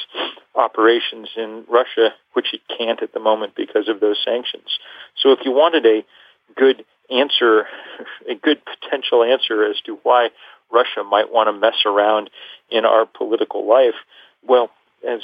operations 0.56 1.30
in 1.38 1.64
Russia, 1.70 2.10
which 2.34 2.54
it 2.54 2.62
can't 2.76 3.04
at 3.04 3.14
the 3.14 3.20
moment 3.20 3.54
because 3.56 3.88
of 3.88 4.00
those 4.00 4.18
sanctions. 4.26 4.80
So 5.22 5.32
if 5.32 5.40
you 5.46 5.52
wanted 5.52 5.86
a 5.86 6.04
good 6.56 6.84
answer, 7.12 7.66
a 8.30 8.36
good 8.36 8.62
potential 8.66 9.24
answer 9.24 9.64
as 9.64 9.80
to 9.86 10.00
why 10.04 10.30
Russia 10.72 11.04
might 11.08 11.32
want 11.32 11.48
to 11.48 11.54
mess 11.54 11.86
around 11.86 12.32
in 12.72 12.86
our 12.86 13.06
political 13.06 13.68
life, 13.68 13.96
well, 14.46 14.72
as 15.08 15.22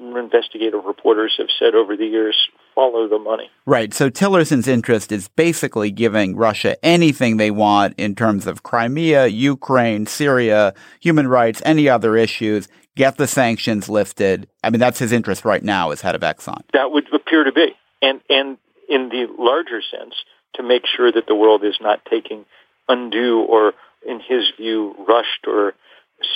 investigative 0.00 0.84
reporters 0.84 1.34
have 1.38 1.48
said 1.58 1.74
over 1.74 1.96
the 1.96 2.06
years, 2.06 2.36
follow 2.74 3.08
the 3.08 3.18
money. 3.18 3.50
Right. 3.66 3.92
So 3.92 4.08
Tillerson's 4.08 4.68
interest 4.68 5.12
is 5.12 5.28
basically 5.28 5.90
giving 5.90 6.36
Russia 6.36 6.76
anything 6.84 7.36
they 7.36 7.50
want 7.50 7.94
in 7.98 8.14
terms 8.14 8.46
of 8.46 8.62
Crimea, 8.62 9.26
Ukraine, 9.26 10.06
Syria, 10.06 10.74
human 11.00 11.28
rights, 11.28 11.60
any 11.64 11.88
other 11.88 12.16
issues, 12.16 12.68
get 12.96 13.16
the 13.16 13.26
sanctions 13.26 13.88
lifted. 13.88 14.48
I 14.62 14.70
mean, 14.70 14.80
that's 14.80 14.98
his 14.98 15.12
interest 15.12 15.44
right 15.44 15.62
now 15.62 15.90
as 15.90 16.00
head 16.00 16.14
of 16.14 16.22
Exxon. 16.22 16.62
That 16.72 16.92
would 16.92 17.12
appear 17.12 17.44
to 17.44 17.52
be. 17.52 17.76
And, 18.02 18.20
and 18.28 18.58
in 18.88 19.08
the 19.08 19.26
larger 19.38 19.82
sense, 19.82 20.14
to 20.54 20.62
make 20.62 20.82
sure 20.86 21.12
that 21.12 21.26
the 21.26 21.34
world 21.34 21.64
is 21.64 21.78
not 21.80 22.00
taking 22.08 22.44
undue 22.88 23.40
or, 23.40 23.72
in 24.06 24.20
his 24.20 24.50
view, 24.56 24.94
rushed 25.06 25.46
or 25.46 25.74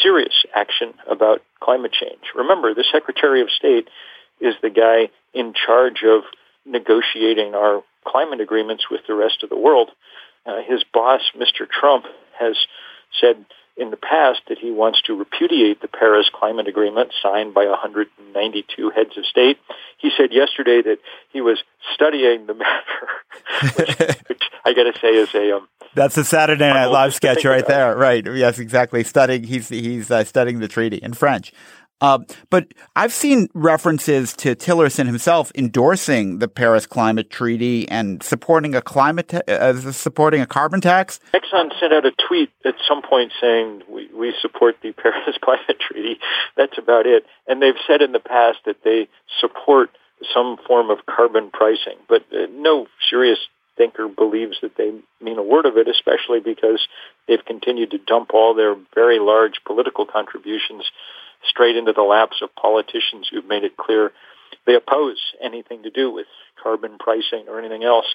serious 0.03 0.45
action 0.55 0.95
about 1.11 1.43
climate 1.61 1.93
change. 1.93 2.21
Remember, 2.35 2.75
the 2.75 2.85
Secretary 2.91 3.41
of 3.41 3.51
State 3.51 3.89
is 4.41 4.55
the 4.63 4.71
guy 4.71 5.11
in 5.33 5.55
charge 5.55 6.03
of 6.05 6.23
negotiating 6.67 7.55
our 7.55 7.83
climate 8.07 8.41
agreements 8.41 8.85
with 8.91 9.01
the 9.07 9.15
rest 9.15 9.43
of 9.43 9.51
the 9.51 9.57
world. 9.57 9.91
Uh, 10.47 10.61
his 10.67 10.85
boss, 10.93 11.23
Mr. 11.37 11.69
Trump, 11.69 12.05
has 12.39 12.57
said 13.21 13.45
in 13.77 13.91
the 13.91 13.97
past 13.97 14.41
that 14.49 14.59
he 14.59 14.71
wants 14.71 15.03
to 15.03 15.17
repudiate 15.17 15.81
the 15.81 15.89
Paris 15.89 16.31
Climate 16.33 16.69
Agreement 16.69 17.13
signed 17.21 17.55
by 17.55 17.67
192 17.67 18.91
heads 18.91 19.17
of 19.17 19.25
state. 19.27 19.59
He 19.99 20.11
said 20.17 20.33
yesterday 20.33 20.81
that 20.83 20.99
he 21.33 21.41
was 21.41 21.63
studying 21.93 22.47
the 22.47 22.55
matter, 22.55 23.09
which, 23.77 24.19
which 24.29 24.43
I 24.65 24.75
got 24.75 24.85
to 24.85 24.99
say 25.01 25.09
is 25.09 25.35
a 25.35 25.57
um, 25.57 25.69
that's 25.95 26.17
a 26.17 26.25
Saturday 26.25 26.69
Night 26.69 26.87
Live 26.87 27.15
sketch 27.15 27.45
right 27.45 27.67
there. 27.67 27.97
Right. 27.97 28.25
Yes, 28.25 28.59
exactly. 28.59 29.05
Studying. 29.05 29.45
He's 29.45 29.69
he's 29.69 30.11
uh, 30.11 30.25
studying 30.25 30.61
the 30.61 30.69
treaty 30.69 30.97
in 30.97 31.15
French. 31.15 31.53
Uh, 32.01 32.19
but 32.51 32.69
I've 32.97 33.13
seen 33.13 33.49
references 33.55 34.35
to 34.35 34.55
Tillerson 34.55 35.07
himself 35.07 35.51
endorsing 35.55 36.39
the 36.39 36.49
Paris 36.49 36.87
Climate 36.87 37.31
Treaty 37.31 37.89
and 37.89 38.23
supporting 38.23 38.75
a 38.75 38.83
climate 38.83 39.29
ta- 39.29 39.41
uh, 39.49 39.93
supporting 39.93 40.41
a 40.41 40.47
carbon 40.47 40.81
tax. 40.81 41.21
Exxon 41.33 41.71
sent 41.81 41.93
out 41.93 42.05
a 42.05 42.13
tweet 42.29 42.51
at 42.65 42.75
some 42.87 43.01
point 43.01 43.33
saying 43.41 43.85
we, 43.89 44.11
we 44.13 44.35
support 44.43 44.77
the 44.83 44.93
Paris 45.03 45.39
Climate 45.41 45.79
Treaty. 45.81 46.19
That's 46.57 46.77
about 46.77 47.07
it. 47.07 47.25
And 47.47 47.63
they've 47.63 47.81
said 47.87 48.03
in 48.03 48.13
the 48.13 48.21
past 48.21 48.59
that 48.67 48.85
they 48.85 49.09
support 49.41 49.91
some 50.35 50.59
form 50.67 50.91
of 50.91 50.99
carbon 51.07 51.51
pricing, 51.51 51.97
but 52.09 52.23
uh, 52.33 52.47
no 52.51 52.87
serious 53.09 53.39
thinker 53.77 54.09
believes 54.09 54.57
that 54.63 54.77
they 54.77 54.93
mean 55.21 55.39
a 55.39 55.43
word 55.43 55.67
of 55.67 55.77
it, 55.77 55.89
especially 55.89 56.41
because 56.41 56.87
they've 57.27 57.45
continued 57.45 57.91
to 57.91 57.99
dump 57.99 58.31
all 58.33 58.55
their 58.55 58.77
very 58.95 59.19
large 59.19 59.61
political 59.67 60.07
contributions 60.07 60.85
straight 61.49 61.77
into 61.77 61.93
the 61.93 62.03
laps 62.03 62.37
of 62.43 62.55
politicians 62.55 63.29
who've 63.31 63.47
made 63.47 63.65
it 63.65 63.77
clear 63.77 64.13
they 64.67 64.75
oppose 64.75 65.21
anything 65.43 65.83
to 65.83 65.91
do 65.91 66.11
with 66.11 66.27
carbon 66.63 66.97
pricing 66.99 67.47
or 67.49 67.59
anything 67.59 67.85
else. 67.85 68.07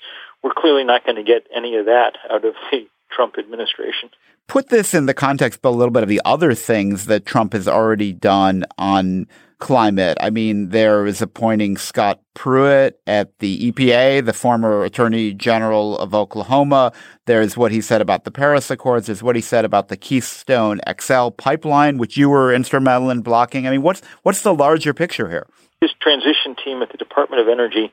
We're 0.44 0.54
clearly 0.56 0.84
not 0.84 1.06
going 1.06 1.18
to 1.18 1.24
get 1.24 1.48
any 1.56 1.76
of 1.76 1.86
that 1.86 2.18
out 2.30 2.46
of 2.46 2.54
the 2.72 2.88
Trump 3.12 3.36
administration. 3.38 4.10
Put 4.48 4.70
this 4.70 4.94
in 4.94 5.06
the 5.06 5.14
context 5.14 5.60
of 5.64 5.74
a 5.74 5.78
little 5.78 5.92
bit 5.92 6.04
of 6.04 6.10
the 6.10 6.22
other 6.26 6.54
things 6.54 7.06
that 7.06 7.26
Trump 7.26 7.54
has 7.54 7.68
already 7.68 8.14
done 8.14 8.66
on 8.78 9.28
climate. 9.60 10.18
I 10.22 10.30
mean, 10.30 10.70
there 10.70 11.06
is 11.06 11.22
appointing 11.22 11.78
Scott 11.78 12.22
Pruitt 12.34 13.00
at 13.06 13.38
the 13.40 13.72
EPA, 13.72 14.26
the 14.26 14.34
former 14.34 14.84
Attorney 14.84 15.34
General 15.34 15.98
of 16.00 16.16
Oklahoma. 16.16 16.94
There's 17.26 17.58
what 17.58 17.72
he 17.72 17.82
said 17.82 18.02
about 18.02 18.24
the 18.24 18.32
Paris 18.32 18.72
Accords. 18.72 19.08
There's 19.08 19.22
what 19.22 19.36
he 19.36 19.42
said 19.42 19.66
about 19.66 19.90
the 19.90 19.98
Keystone 19.98 20.80
XL 21.00 21.30
pipeline, 21.30 21.98
which 21.98 22.18
you 22.18 22.30
were 22.30 22.54
instrumental 22.54 23.10
in 23.10 23.22
blocking. 23.22 23.68
I 23.68 23.72
mean, 23.72 23.82
what's 23.82 24.02
what's 24.24 24.42
the 24.42 24.54
larger 24.54 24.94
picture 24.94 25.30
here? 25.30 25.46
His 25.82 25.92
transition 26.02 26.56
team 26.64 26.82
at 26.82 26.92
the 26.92 26.98
Department 26.98 27.42
of 27.42 27.50
Energy 27.50 27.92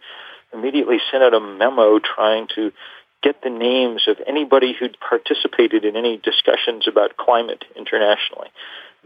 immediately 0.53 0.99
sent 1.11 1.23
out 1.23 1.35
a 1.35 1.41
memo 1.41 1.99
trying 1.99 2.49
to 2.55 2.73
get 3.27 3.43
the 3.43 3.51
names 3.51 4.07
of 4.07 4.19
anybody 4.25 4.73
who'd 4.79 4.97
participated 5.01 5.85
in 5.85 5.97
any 5.97 6.17
discussions 6.17 6.87
about 6.87 7.17
climate 7.17 7.65
internationally. 7.75 8.49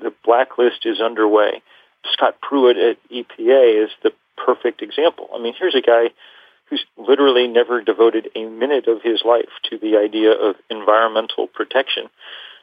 The 0.02 0.12
blacklist 0.24 0.84
is 0.84 1.00
underway. 1.00 1.62
Scott 2.12 2.36
Pruitt 2.42 2.76
at 2.76 2.98
EPA 3.10 3.84
is 3.84 3.90
the 4.02 4.12
perfect 4.36 4.82
example. 4.82 5.28
I 5.34 5.40
mean, 5.40 5.54
here's 5.58 5.74
a 5.74 5.80
guy 5.80 6.10
who's 6.68 6.84
literally 6.98 7.48
never 7.48 7.80
devoted 7.80 8.28
a 8.36 8.44
minute 8.44 8.88
of 8.88 9.00
his 9.02 9.22
life 9.24 9.48
to 9.70 9.78
the 9.78 9.96
idea 9.96 10.32
of 10.32 10.56
environmental 10.68 11.46
protection, 11.46 12.04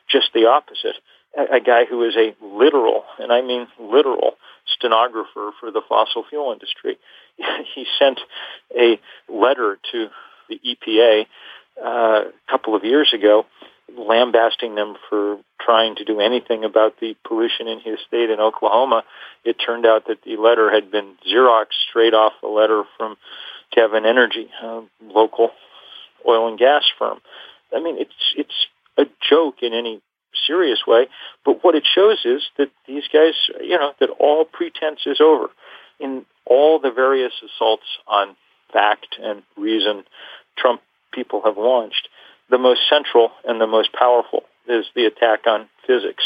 just 0.08 0.30
the 0.36 0.46
opposite. 0.46 0.96
a, 1.36 1.56
a 1.56 1.60
guy 1.60 1.86
who 1.86 2.04
is 2.04 2.16
a 2.16 2.36
literal, 2.40 3.04
and 3.18 3.32
I 3.32 3.42
mean 3.42 3.68
literal, 3.80 4.36
stenographer 4.68 5.52
for 5.60 5.72
the 5.72 5.82
fossil 5.90 6.24
fuel 6.30 6.54
industry. 6.54 6.98
he 7.76 7.86
sent 7.98 8.20
a 8.78 9.00
letter 9.28 9.80
to 9.92 10.10
the 10.50 10.60
EPA 10.60 11.25
uh, 11.84 12.30
a 12.30 12.51
couple 12.51 12.75
of 12.75 12.84
years 12.84 13.13
ago 13.13 13.46
lambasting 13.96 14.75
them 14.75 14.96
for 15.10 15.38
trying 15.62 15.96
to 15.96 16.04
do 16.04 16.20
anything 16.20 16.63
about 16.63 17.00
the 17.00 17.16
pollution 17.25 17.68
in 17.68 17.80
his 17.80 18.00
state 18.08 18.30
in 18.30 18.39
Oklahoma. 18.39 19.04
It 19.46 19.54
turned 19.54 19.86
out 19.86 20.08
that 20.08 20.24
the 20.24 20.38
letter 20.38 20.70
had 20.72 20.92
been 20.92 21.16
Xerox 21.27 21.68
straight 21.89 22.13
off 22.13 22.34
a 22.44 22.48
letter 22.48 22.84
from 22.98 23.16
Devon 23.75 24.06
Energy, 24.06 24.50
a 24.62 24.82
local 25.01 25.51
oil 26.27 26.48
and 26.48 26.60
gas 26.60 26.84
firm. 26.98 27.20
I 27.75 27.82
mean, 27.82 27.98
it's 27.98 28.34
it's 28.36 28.68
a 28.98 29.06
joke 29.30 29.62
in 29.62 29.74
any 29.74 30.01
serious 30.46 30.80
way, 30.88 31.08
but 31.46 31.63
what 31.63 31.75
it 31.75 31.86
shows 31.86 32.20
is 32.24 32.44
that 32.58 32.70
these 32.88 33.04
guys, 33.12 33.34
you 33.62 33.77
know, 33.77 33.94
that 34.00 34.10
all 34.20 34.46
pretense 34.46 35.01
is 35.06 35.20
over. 35.20 35.48
In 36.00 36.25
all 36.46 36.80
the 36.80 36.92
various 36.92 37.34
assaults 37.44 37.88
on 38.08 38.36
fact 38.72 39.18
and 39.22 39.44
reason 39.58 40.04
Trump 40.58 40.82
people 41.14 41.42
have 41.46 41.58
launched, 41.58 42.10
the 42.50 42.58
most 42.58 42.82
central 42.90 43.32
and 43.46 43.60
the 43.60 43.68
most 43.68 43.94
powerful 43.94 44.44
is 44.68 44.86
the 44.96 45.06
attack 45.06 45.48
on 45.48 45.68
physics, 45.86 46.24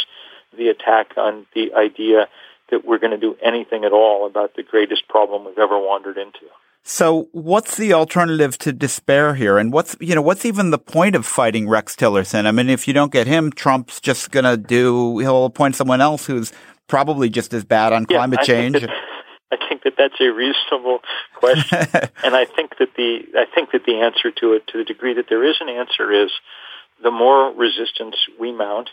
the 0.57 0.69
attack 0.69 1.17
on 1.17 1.45
the 1.53 1.73
idea 1.73 2.27
that 2.71 2.85
we're 2.85 2.99
going 2.99 3.11
to 3.11 3.17
do 3.17 3.35
anything 3.43 3.83
at 3.83 3.91
all 3.91 4.25
about 4.25 4.55
the 4.55 4.63
greatest 4.63 5.07
problem 5.07 5.45
we've 5.45 5.57
ever 5.57 5.77
wandered 5.77 6.17
into. 6.17 6.45
So 6.83 7.29
what's 7.31 7.77
the 7.77 7.93
alternative 7.93 8.57
to 8.59 8.73
despair 8.73 9.35
here? 9.35 9.59
And 9.59 9.71
what's, 9.71 9.95
you 9.99 10.15
know, 10.15 10.21
what's 10.21 10.45
even 10.45 10.71
the 10.71 10.79
point 10.79 11.15
of 11.15 11.27
fighting 11.27 11.69
Rex 11.69 11.95
Tillerson? 11.95 12.45
I 12.45 12.51
mean, 12.51 12.69
if 12.69 12.87
you 12.87 12.93
don't 12.93 13.11
get 13.11 13.27
him, 13.27 13.51
Trump's 13.51 13.99
just 13.99 14.31
going 14.31 14.45
to 14.45 14.57
do, 14.57 15.19
he'll 15.19 15.45
appoint 15.45 15.75
someone 15.75 16.01
else 16.01 16.25
who's 16.25 16.51
probably 16.87 17.29
just 17.29 17.53
as 17.53 17.63
bad 17.63 17.93
on 17.93 18.07
yeah, 18.09 18.17
climate 18.17 18.39
change. 18.41 18.79
Think 18.79 18.87
that, 18.87 19.59
I 19.59 19.69
think 19.69 19.83
that 19.83 19.90
that's 20.01 20.19
a 20.19 20.31
reasonable 20.31 20.99
question. 21.35 21.79
and 22.23 22.35
I 22.35 22.45
think 22.45 22.77
that 22.79 22.89
the, 22.97 23.19
I 23.35 23.45
think 23.53 23.71
that 23.71 23.85
the 23.85 24.01
answer 24.01 24.31
to 24.31 24.53
it, 24.53 24.67
to 24.67 24.79
the 24.79 24.83
degree 24.83 25.13
that 25.13 25.25
there 25.29 25.43
is 25.47 25.57
an 25.61 25.69
answer 25.69 26.11
is 26.11 26.31
the 27.03 27.11
more 27.11 27.53
resistance 27.53 28.15
we 28.39 28.51
mount, 28.51 28.89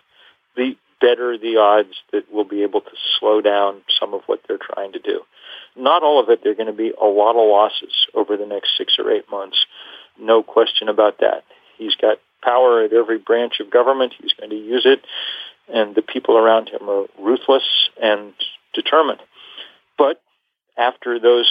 the 0.57 0.77
better 1.00 1.38
the 1.38 1.57
odds 1.57 1.95
that 2.12 2.25
we'll 2.31 2.45
be 2.45 2.62
able 2.62 2.81
to 2.81 2.91
slow 3.19 3.41
down 3.41 3.83
some 3.99 4.12
of 4.15 4.23
what 4.27 4.41
they're 4.47 4.59
trying 4.59 4.93
to 4.93 4.99
do. 4.99 5.21
Not 5.77 6.03
all 6.03 6.21
of 6.21 6.29
it. 6.29 6.41
There 6.43 6.53
are 6.53 6.57
going 6.57 6.67
to 6.67 6.73
be 6.73 6.91
a 6.91 7.07
lot 7.07 7.37
of 7.37 7.49
losses 7.49 7.95
over 8.15 8.37
the 8.37 8.47
next 8.47 8.71
six 8.77 8.95
or 8.99 9.11
eight 9.11 9.31
months. 9.31 9.65
No 10.19 10.43
question 10.43 10.88
about 10.88 11.19
that. 11.19 11.45
He's 11.79 11.95
got 11.95 12.19
power 12.43 12.83
at 12.83 12.93
every 12.93 13.19
branch 13.19 13.61
of 13.61 13.71
government. 13.71 14.15
He's 14.21 14.33
going 14.33 14.50
to 14.50 14.57
use 14.57 14.85
it. 14.85 15.00
And 15.73 15.95
the 15.95 16.03
people 16.03 16.37
around 16.37 16.69
him 16.69 16.88
are 16.88 17.07
ruthless 17.19 17.62
and 18.03 18.33
determined. 18.75 19.21
But 19.97 20.21
after 20.78 21.18
those 21.18 21.50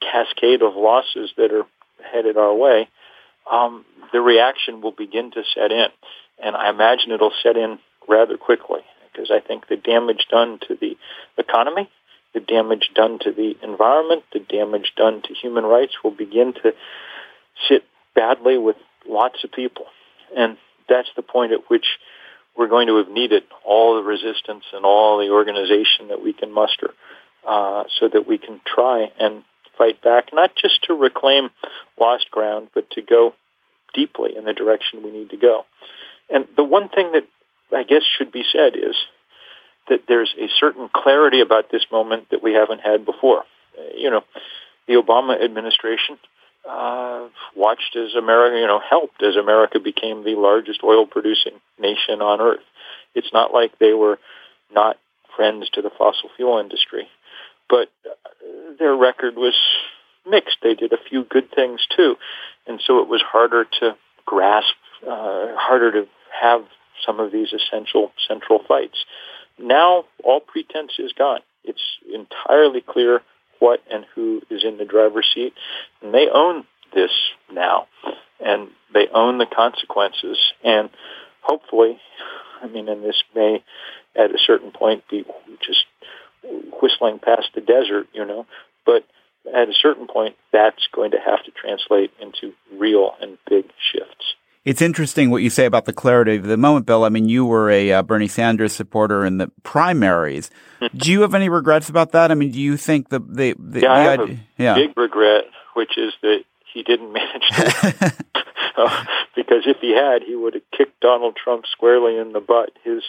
cascade 0.00 0.62
of 0.62 0.74
losses 0.74 1.30
that 1.36 1.52
are 1.52 1.66
headed 2.12 2.36
our 2.36 2.54
way, 2.54 2.88
um, 3.50 3.84
the 4.12 4.20
reaction 4.20 4.80
will 4.80 4.92
begin 4.92 5.30
to 5.32 5.42
set 5.54 5.70
in. 5.70 5.88
And 6.42 6.56
I 6.56 6.70
imagine 6.70 7.12
it'll 7.12 7.32
set 7.42 7.56
in 7.56 7.78
rather 8.08 8.36
quickly 8.36 8.80
because 9.12 9.30
I 9.30 9.40
think 9.40 9.68
the 9.68 9.76
damage 9.76 10.26
done 10.30 10.58
to 10.68 10.76
the 10.80 10.96
economy 11.38 11.88
the 12.34 12.40
damage 12.40 12.90
done 12.94 13.18
to 13.20 13.32
the 13.32 13.56
environment, 13.62 14.24
the 14.32 14.40
damage 14.40 14.92
done 14.96 15.22
to 15.22 15.34
human 15.34 15.64
rights 15.64 15.92
will 16.02 16.12
begin 16.12 16.54
to 16.54 16.72
sit 17.68 17.84
badly 18.14 18.58
with 18.58 18.76
lots 19.06 19.44
of 19.44 19.52
people. 19.52 19.86
And 20.36 20.56
that's 20.88 21.10
the 21.14 21.22
point 21.22 21.52
at 21.52 21.68
which 21.68 21.84
we're 22.56 22.68
going 22.68 22.86
to 22.86 22.96
have 22.98 23.08
needed 23.08 23.42
all 23.64 23.96
the 23.96 24.02
resistance 24.02 24.64
and 24.72 24.84
all 24.84 25.18
the 25.18 25.30
organization 25.30 26.08
that 26.08 26.22
we 26.22 26.32
can 26.32 26.52
muster 26.52 26.92
uh, 27.46 27.84
so 27.98 28.08
that 28.08 28.26
we 28.26 28.38
can 28.38 28.60
try 28.66 29.06
and 29.18 29.42
fight 29.76 30.02
back, 30.02 30.28
not 30.32 30.54
just 30.54 30.82
to 30.84 30.94
reclaim 30.94 31.50
lost 31.98 32.30
ground, 32.30 32.68
but 32.74 32.90
to 32.90 33.02
go 33.02 33.34
deeply 33.94 34.36
in 34.36 34.44
the 34.44 34.52
direction 34.52 35.02
we 35.02 35.10
need 35.10 35.30
to 35.30 35.36
go. 35.36 35.64
And 36.30 36.46
the 36.56 36.64
one 36.64 36.88
thing 36.88 37.12
that 37.12 37.26
I 37.74 37.82
guess 37.82 38.02
should 38.18 38.32
be 38.32 38.44
said 38.52 38.76
is 38.76 38.96
that 39.88 40.02
there's 40.08 40.34
a 40.38 40.48
certain 40.58 40.88
clarity 40.94 41.40
about 41.40 41.70
this 41.70 41.84
moment 41.90 42.30
that 42.30 42.42
we 42.42 42.52
haven't 42.52 42.80
had 42.80 43.04
before. 43.04 43.44
You 43.96 44.10
know, 44.10 44.24
the 44.86 44.94
Obama 44.94 45.42
administration 45.42 46.18
uh, 46.68 47.28
watched 47.56 47.96
as 47.96 48.14
America, 48.14 48.58
you 48.58 48.66
know, 48.66 48.80
helped 48.80 49.22
as 49.22 49.36
America 49.36 49.80
became 49.80 50.22
the 50.22 50.36
largest 50.36 50.80
oil 50.84 51.06
producing 51.06 51.54
nation 51.78 52.22
on 52.22 52.40
earth. 52.40 52.64
It's 53.14 53.32
not 53.32 53.52
like 53.52 53.78
they 53.78 53.92
were 53.92 54.18
not 54.72 54.96
friends 55.36 55.68
to 55.70 55.82
the 55.82 55.90
fossil 55.90 56.30
fuel 56.36 56.58
industry, 56.58 57.08
but 57.72 57.88
uh, 58.04 58.10
their 58.78 58.94
record 58.94 59.34
was 59.34 59.56
mixed. 60.28 60.58
They 60.62 60.74
did 60.74 60.92
a 60.92 60.98
few 61.08 61.24
good 61.24 61.50
things 61.52 61.80
too, 61.96 62.16
and 62.66 62.80
so 62.86 63.00
it 63.00 63.08
was 63.08 63.22
harder 63.26 63.64
to 63.80 63.96
grasp, 64.26 64.74
uh, 65.02 65.56
harder 65.56 65.90
to 65.92 66.06
have 66.40 66.60
some 67.04 67.18
of 67.18 67.32
these 67.32 67.52
essential 67.52 68.12
central 68.28 68.60
fights. 68.68 68.98
Now 69.58 70.04
all 70.22 70.40
pretense 70.40 70.92
is 70.98 71.12
gone. 71.12 71.40
It's 71.64 71.80
entirely 72.12 72.82
clear 72.82 73.22
what 73.58 73.80
and 73.90 74.04
who 74.14 74.42
is 74.50 74.64
in 74.64 74.76
the 74.76 74.84
driver's 74.84 75.28
seat, 75.34 75.54
and 76.02 76.12
they 76.12 76.28
own 76.32 76.64
this 76.94 77.12
now, 77.50 77.86
and 78.44 78.68
they 78.92 79.08
own 79.14 79.38
the 79.38 79.46
consequences. 79.46 80.38
And 80.62 80.90
hopefully, 81.40 81.98
I 82.62 82.66
mean, 82.66 82.88
and 82.88 83.02
this 83.02 83.22
may 83.34 83.64
at 84.14 84.30
a 84.30 84.38
certain 84.38 84.72
point 84.72 85.04
be 85.08 85.24
just 85.66 85.84
whistling 86.80 87.18
past 87.18 87.48
the 87.54 87.60
desert, 87.60 88.08
you 88.12 88.24
know, 88.24 88.46
but 88.84 89.04
at 89.46 89.68
a 89.68 89.74
certain 89.80 90.06
point, 90.06 90.36
that's 90.52 90.86
going 90.92 91.10
to 91.12 91.18
have 91.18 91.44
to 91.44 91.50
translate 91.50 92.12
into 92.20 92.52
real 92.78 93.14
and 93.20 93.38
big 93.48 93.64
shifts. 93.92 94.34
It's 94.64 94.80
interesting 94.80 95.30
what 95.30 95.42
you 95.42 95.50
say 95.50 95.64
about 95.64 95.86
the 95.86 95.92
clarity 95.92 96.36
of 96.36 96.44
the 96.44 96.56
moment, 96.56 96.86
Bill. 96.86 97.02
I 97.02 97.08
mean, 97.08 97.28
you 97.28 97.44
were 97.44 97.68
a 97.68 97.92
uh, 97.92 98.02
Bernie 98.02 98.28
Sanders 98.28 98.72
supporter 98.72 99.26
in 99.26 99.38
the 99.38 99.50
primaries. 99.64 100.50
do 100.96 101.10
you 101.10 101.22
have 101.22 101.34
any 101.34 101.48
regrets 101.48 101.88
about 101.88 102.12
that? 102.12 102.30
I 102.30 102.34
mean, 102.34 102.52
do 102.52 102.60
you 102.60 102.76
think 102.76 103.08
the 103.08 103.18
the, 103.18 103.54
the 103.58 103.80
yeah, 103.80 103.92
I 103.92 103.98
have 104.02 104.20
idea, 104.20 104.36
a 104.36 104.62
yeah. 104.62 104.74
big 104.74 104.96
regret, 104.96 105.44
which 105.74 105.98
is 105.98 106.12
that 106.22 106.44
he 106.72 106.84
didn't 106.84 107.12
manage 107.12 107.42
to, 107.48 108.14
uh, 108.76 109.04
because 109.36 109.64
if 109.66 109.78
he 109.80 109.90
had, 109.90 110.22
he 110.22 110.36
would 110.36 110.54
have 110.54 110.62
kicked 110.76 111.00
Donald 111.00 111.36
Trump 111.36 111.64
squarely 111.70 112.16
in 112.16 112.32
the 112.32 112.40
butt. 112.40 112.70
His 112.84 113.02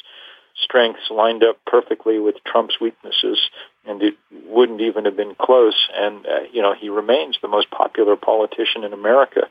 strengths 0.62 1.10
lined 1.10 1.44
up 1.44 1.58
perfectly 1.66 2.20
with 2.20 2.36
Trump's 2.46 2.80
weaknesses, 2.80 3.40
and 3.86 4.02
it 4.02 4.16
wouldn't 4.48 4.82
even 4.82 5.06
have 5.06 5.18
been 5.18 5.36
close. 5.36 5.88
And 5.96 6.26
uh, 6.26 6.44
you 6.52 6.62
know, 6.62 6.74
he 6.74 6.90
remains 6.90 7.38
the 7.42 7.48
most 7.48 7.70
popular 7.72 8.16
politician 8.16 8.84
in 8.84 8.94
America. 8.94 9.48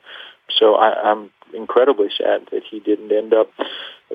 So 0.59 0.75
I, 0.75 1.11
I'm 1.11 1.31
incredibly 1.55 2.09
sad 2.17 2.47
that 2.51 2.63
he 2.71 2.81
didn't 2.81 3.13
end 3.13 3.35
up 3.35 3.51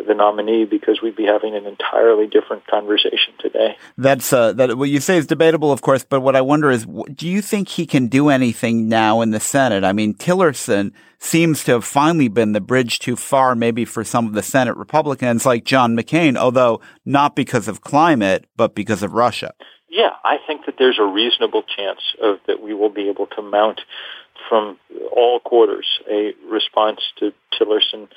the 0.05 0.13
nominee 0.13 0.65
because 0.65 1.01
we'd 1.01 1.15
be 1.15 1.25
having 1.25 1.55
an 1.55 1.65
entirely 1.65 2.27
different 2.27 2.67
conversation 2.67 3.33
today. 3.39 3.75
That's 3.97 4.31
uh, 4.31 4.53
that. 4.53 4.77
What 4.77 4.89
you 4.89 4.99
say 4.99 5.17
is 5.17 5.25
debatable, 5.25 5.71
of 5.71 5.81
course, 5.81 6.03
but 6.03 6.21
what 6.21 6.35
I 6.35 6.41
wonder 6.41 6.69
is, 6.69 6.85
do 7.13 7.27
you 7.27 7.41
think 7.41 7.69
he 7.69 7.85
can 7.85 8.07
do 8.07 8.29
anything 8.29 8.87
now 8.87 9.21
in 9.21 9.31
the 9.31 9.39
Senate? 9.39 9.83
I 9.83 9.93
mean, 9.93 10.13
Tillerson 10.13 10.91
seems 11.19 11.63
to 11.63 11.73
have 11.73 11.85
finally 11.85 12.27
been 12.27 12.51
the 12.51 12.61
bridge 12.61 12.99
too 12.99 13.15
far, 13.15 13.55
maybe 13.55 13.85
for 13.85 14.03
some 14.03 14.27
of 14.27 14.33
the 14.33 14.43
Senate 14.43 14.77
Republicans 14.77 15.45
like 15.45 15.63
John 15.63 15.97
McCain, 15.97 16.37
although 16.37 16.79
not 17.05 17.35
because 17.35 17.67
of 17.67 17.81
climate, 17.81 18.45
but 18.55 18.75
because 18.75 19.01
of 19.01 19.13
Russia. 19.13 19.53
Yeah, 19.89 20.11
I 20.23 20.37
think 20.45 20.65
that 20.65 20.75
there's 20.77 20.99
a 20.99 21.05
reasonable 21.05 21.63
chance 21.63 22.01
of 22.21 22.39
that 22.45 22.61
we 22.61 22.73
will 22.73 22.89
be 22.89 23.09
able 23.09 23.25
to 23.27 23.41
mount 23.41 23.81
from 24.49 24.77
all 25.15 25.39
quarters 25.39 25.87
a 26.09 26.33
response 26.49 26.99
to 27.19 27.33
Tillerson 27.53 28.07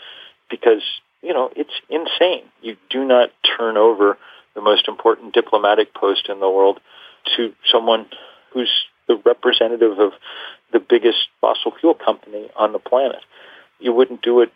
because, 0.51 0.83
you 1.23 1.33
know, 1.33 1.51
it's 1.57 1.73
insane. 1.89 2.45
You 2.63 2.77
do 2.89 3.05
not 3.05 3.31
turn 3.57 3.77
over 3.77 4.19
the 4.55 4.61
most 4.61 4.89
important 4.89 5.35
diplomatic 5.35 5.95
post 5.95 6.29
in 6.29 6.41
the 6.41 6.51
world 6.51 6.81
to 7.37 7.53
someone 7.71 8.07
who's 8.53 8.71
the 9.07 9.21
representative 9.25 9.99
of 9.99 10.13
the 10.73 10.81
biggest 10.81 11.29
fossil 11.41 11.73
fuel 11.81 11.95
company 11.95 12.51
on 12.57 12.73
the 12.73 12.79
planet. 12.79 13.23
You 13.79 13.93
wouldn't 13.93 14.23
do 14.23 14.41
it, 14.41 14.53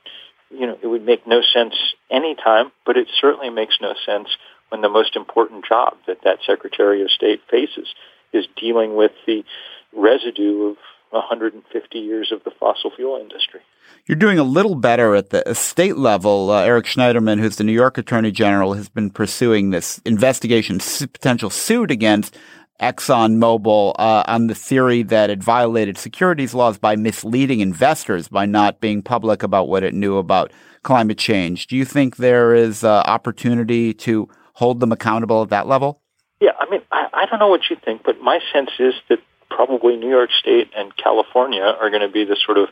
you 0.50 0.66
know, 0.66 0.78
it 0.82 0.86
would 0.86 1.04
make 1.04 1.26
no 1.26 1.42
sense 1.42 1.74
any 2.10 2.34
time, 2.34 2.70
but 2.86 2.96
it 2.96 3.08
certainly 3.20 3.50
makes 3.50 3.78
no 3.80 3.94
sense 4.06 4.28
when 4.68 4.80
the 4.80 4.88
most 4.88 5.16
important 5.16 5.64
job 5.66 5.94
that 6.06 6.18
that 6.24 6.38
Secretary 6.46 7.02
of 7.02 7.10
State 7.10 7.40
faces 7.50 7.88
is 8.32 8.46
dealing 8.56 8.96
with 8.96 9.12
the 9.26 9.44
residue 9.92 10.70
of 10.70 10.76
150 11.14 11.98
years 11.98 12.32
of 12.32 12.44
the 12.44 12.50
fossil 12.58 12.90
fuel 12.94 13.18
industry. 13.20 13.60
You're 14.06 14.16
doing 14.16 14.38
a 14.38 14.44
little 14.44 14.74
better 14.74 15.14
at 15.14 15.30
the 15.30 15.54
state 15.54 15.96
level. 15.96 16.50
Uh, 16.50 16.62
Eric 16.62 16.84
Schneiderman, 16.84 17.40
who's 17.40 17.56
the 17.56 17.64
New 17.64 17.72
York 17.72 17.96
Attorney 17.96 18.30
General, 18.30 18.74
has 18.74 18.88
been 18.88 19.10
pursuing 19.10 19.70
this 19.70 19.98
investigation, 20.04 20.78
potential 20.78 21.48
suit 21.48 21.90
against 21.90 22.36
ExxonMobil 22.80 23.94
uh, 23.98 24.24
on 24.26 24.48
the 24.48 24.54
theory 24.54 25.02
that 25.04 25.30
it 25.30 25.42
violated 25.42 25.96
securities 25.96 26.54
laws 26.54 26.76
by 26.76 26.96
misleading 26.96 27.60
investors 27.60 28.28
by 28.28 28.46
not 28.46 28.80
being 28.80 29.00
public 29.00 29.42
about 29.42 29.68
what 29.68 29.82
it 29.82 29.94
knew 29.94 30.18
about 30.18 30.52
climate 30.82 31.18
change. 31.18 31.66
Do 31.66 31.76
you 31.76 31.84
think 31.84 32.16
there 32.16 32.54
is 32.54 32.84
uh, 32.84 33.02
opportunity 33.06 33.94
to 33.94 34.28
hold 34.54 34.80
them 34.80 34.92
accountable 34.92 35.42
at 35.42 35.50
that 35.50 35.66
level? 35.66 36.02
Yeah, 36.40 36.50
I 36.58 36.68
mean, 36.68 36.80
I, 36.90 37.06
I 37.12 37.26
don't 37.26 37.38
know 37.38 37.48
what 37.48 37.70
you 37.70 37.76
think, 37.82 38.02
but 38.04 38.20
my 38.20 38.40
sense 38.52 38.70
is 38.78 38.94
that 39.08 39.20
probably 39.54 39.96
New 39.96 40.10
York 40.10 40.30
State 40.40 40.70
and 40.76 40.96
California 40.96 41.62
are 41.62 41.90
going 41.90 42.02
to 42.02 42.08
be 42.08 42.24
the 42.24 42.36
sort 42.44 42.58
of 42.58 42.68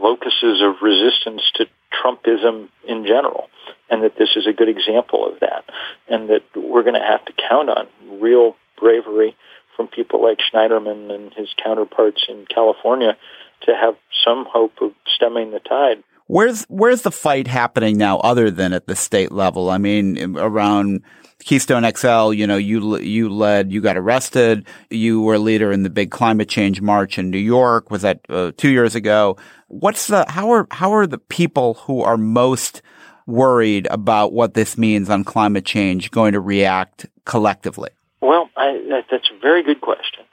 locuses 0.00 0.62
of 0.62 0.80
resistance 0.80 1.42
to 1.56 1.66
Trumpism 1.92 2.68
in 2.86 3.04
general, 3.04 3.48
and 3.90 4.02
that 4.02 4.16
this 4.18 4.30
is 4.36 4.46
a 4.46 4.52
good 4.52 4.68
example 4.68 5.28
of 5.30 5.40
that, 5.40 5.64
and 6.08 6.30
that 6.30 6.42
we're 6.54 6.82
going 6.82 6.94
to 6.94 7.06
have 7.06 7.24
to 7.26 7.32
count 7.48 7.68
on 7.68 7.86
real 8.20 8.56
bravery 8.80 9.36
from 9.76 9.88
people 9.88 10.22
like 10.22 10.38
Schneiderman 10.38 11.12
and 11.12 11.34
his 11.34 11.48
counterparts 11.62 12.24
in 12.28 12.46
California 12.46 13.16
to 13.62 13.74
have 13.74 13.96
some 14.24 14.46
hope 14.48 14.74
of 14.80 14.92
stemming 15.14 15.50
the 15.50 15.60
tide. 15.60 16.02
Where's 16.26 16.64
where's 16.64 17.02
the 17.02 17.10
fight 17.10 17.46
happening 17.46 17.96
now, 17.96 18.18
other 18.18 18.50
than 18.50 18.72
at 18.72 18.86
the 18.86 18.96
state 18.96 19.32
level? 19.32 19.70
I 19.70 19.78
mean, 19.78 20.36
around 20.36 21.02
Keystone 21.44 21.88
XL, 21.94 22.32
you 22.32 22.46
know, 22.46 22.56
you 22.56 22.98
you 22.98 23.28
led, 23.28 23.72
you 23.72 23.80
got 23.80 23.96
arrested, 23.96 24.66
you 24.90 25.22
were 25.22 25.34
a 25.34 25.38
leader 25.38 25.70
in 25.70 25.82
the 25.82 25.90
big 25.90 26.10
climate 26.10 26.48
change 26.48 26.80
march 26.80 27.18
in 27.18 27.30
New 27.30 27.38
York. 27.38 27.90
Was 27.90 28.02
that 28.02 28.20
uh, 28.28 28.52
two 28.56 28.70
years 28.70 28.94
ago? 28.94 29.36
What's 29.68 30.08
the 30.08 30.24
how 30.28 30.50
are 30.50 30.66
how 30.70 30.92
are 30.92 31.06
the 31.06 31.18
people 31.18 31.74
who 31.74 32.02
are 32.02 32.16
most 32.16 32.82
worried 33.26 33.86
about 33.90 34.32
what 34.32 34.54
this 34.54 34.76
means 34.76 35.08
on 35.10 35.22
climate 35.22 35.64
change 35.64 36.10
going 36.10 36.32
to 36.32 36.40
react 36.40 37.06
collectively? 37.24 37.90
Well, 38.20 38.50
I, 38.56 38.72
that, 38.88 39.04
that's 39.10 39.30
a 39.30 39.38
very 39.40 39.62
good 39.62 39.80
question. 39.80 40.24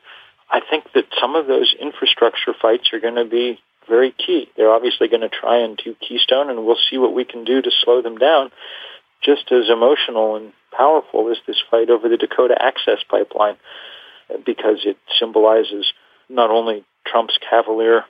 I 0.49 0.61
think 0.69 0.85
that 0.93 1.05
some 1.19 1.35
of 1.35 1.45
those 1.45 1.75
infrastructure 1.79 2.53
fights 2.59 2.89
are 2.93 2.99
going 2.99 3.15
to 3.15 3.25
be 3.25 3.59
very 3.87 4.11
key. 4.11 4.49
They're 4.55 4.71
obviously 4.71 5.07
going 5.07 5.21
to 5.21 5.29
try 5.29 5.57
and 5.57 5.77
do 5.77 5.95
Keystone, 5.95 6.49
and 6.49 6.65
we'll 6.65 6.77
see 6.89 6.97
what 6.97 7.13
we 7.13 7.25
can 7.25 7.43
do 7.43 7.61
to 7.61 7.71
slow 7.83 8.01
them 8.01 8.17
down. 8.17 8.51
Just 9.23 9.51
as 9.51 9.69
emotional 9.69 10.35
and 10.37 10.53
powerful 10.75 11.31
is 11.31 11.37
this 11.47 11.61
fight 11.69 11.89
over 11.89 12.09
the 12.09 12.17
Dakota 12.17 12.55
Access 12.59 13.03
Pipeline, 13.09 13.57
because 14.45 14.79
it 14.85 14.97
symbolizes 15.19 15.93
not 16.29 16.49
only 16.49 16.83
Trump's 17.05 17.37
cavalier 17.49 18.03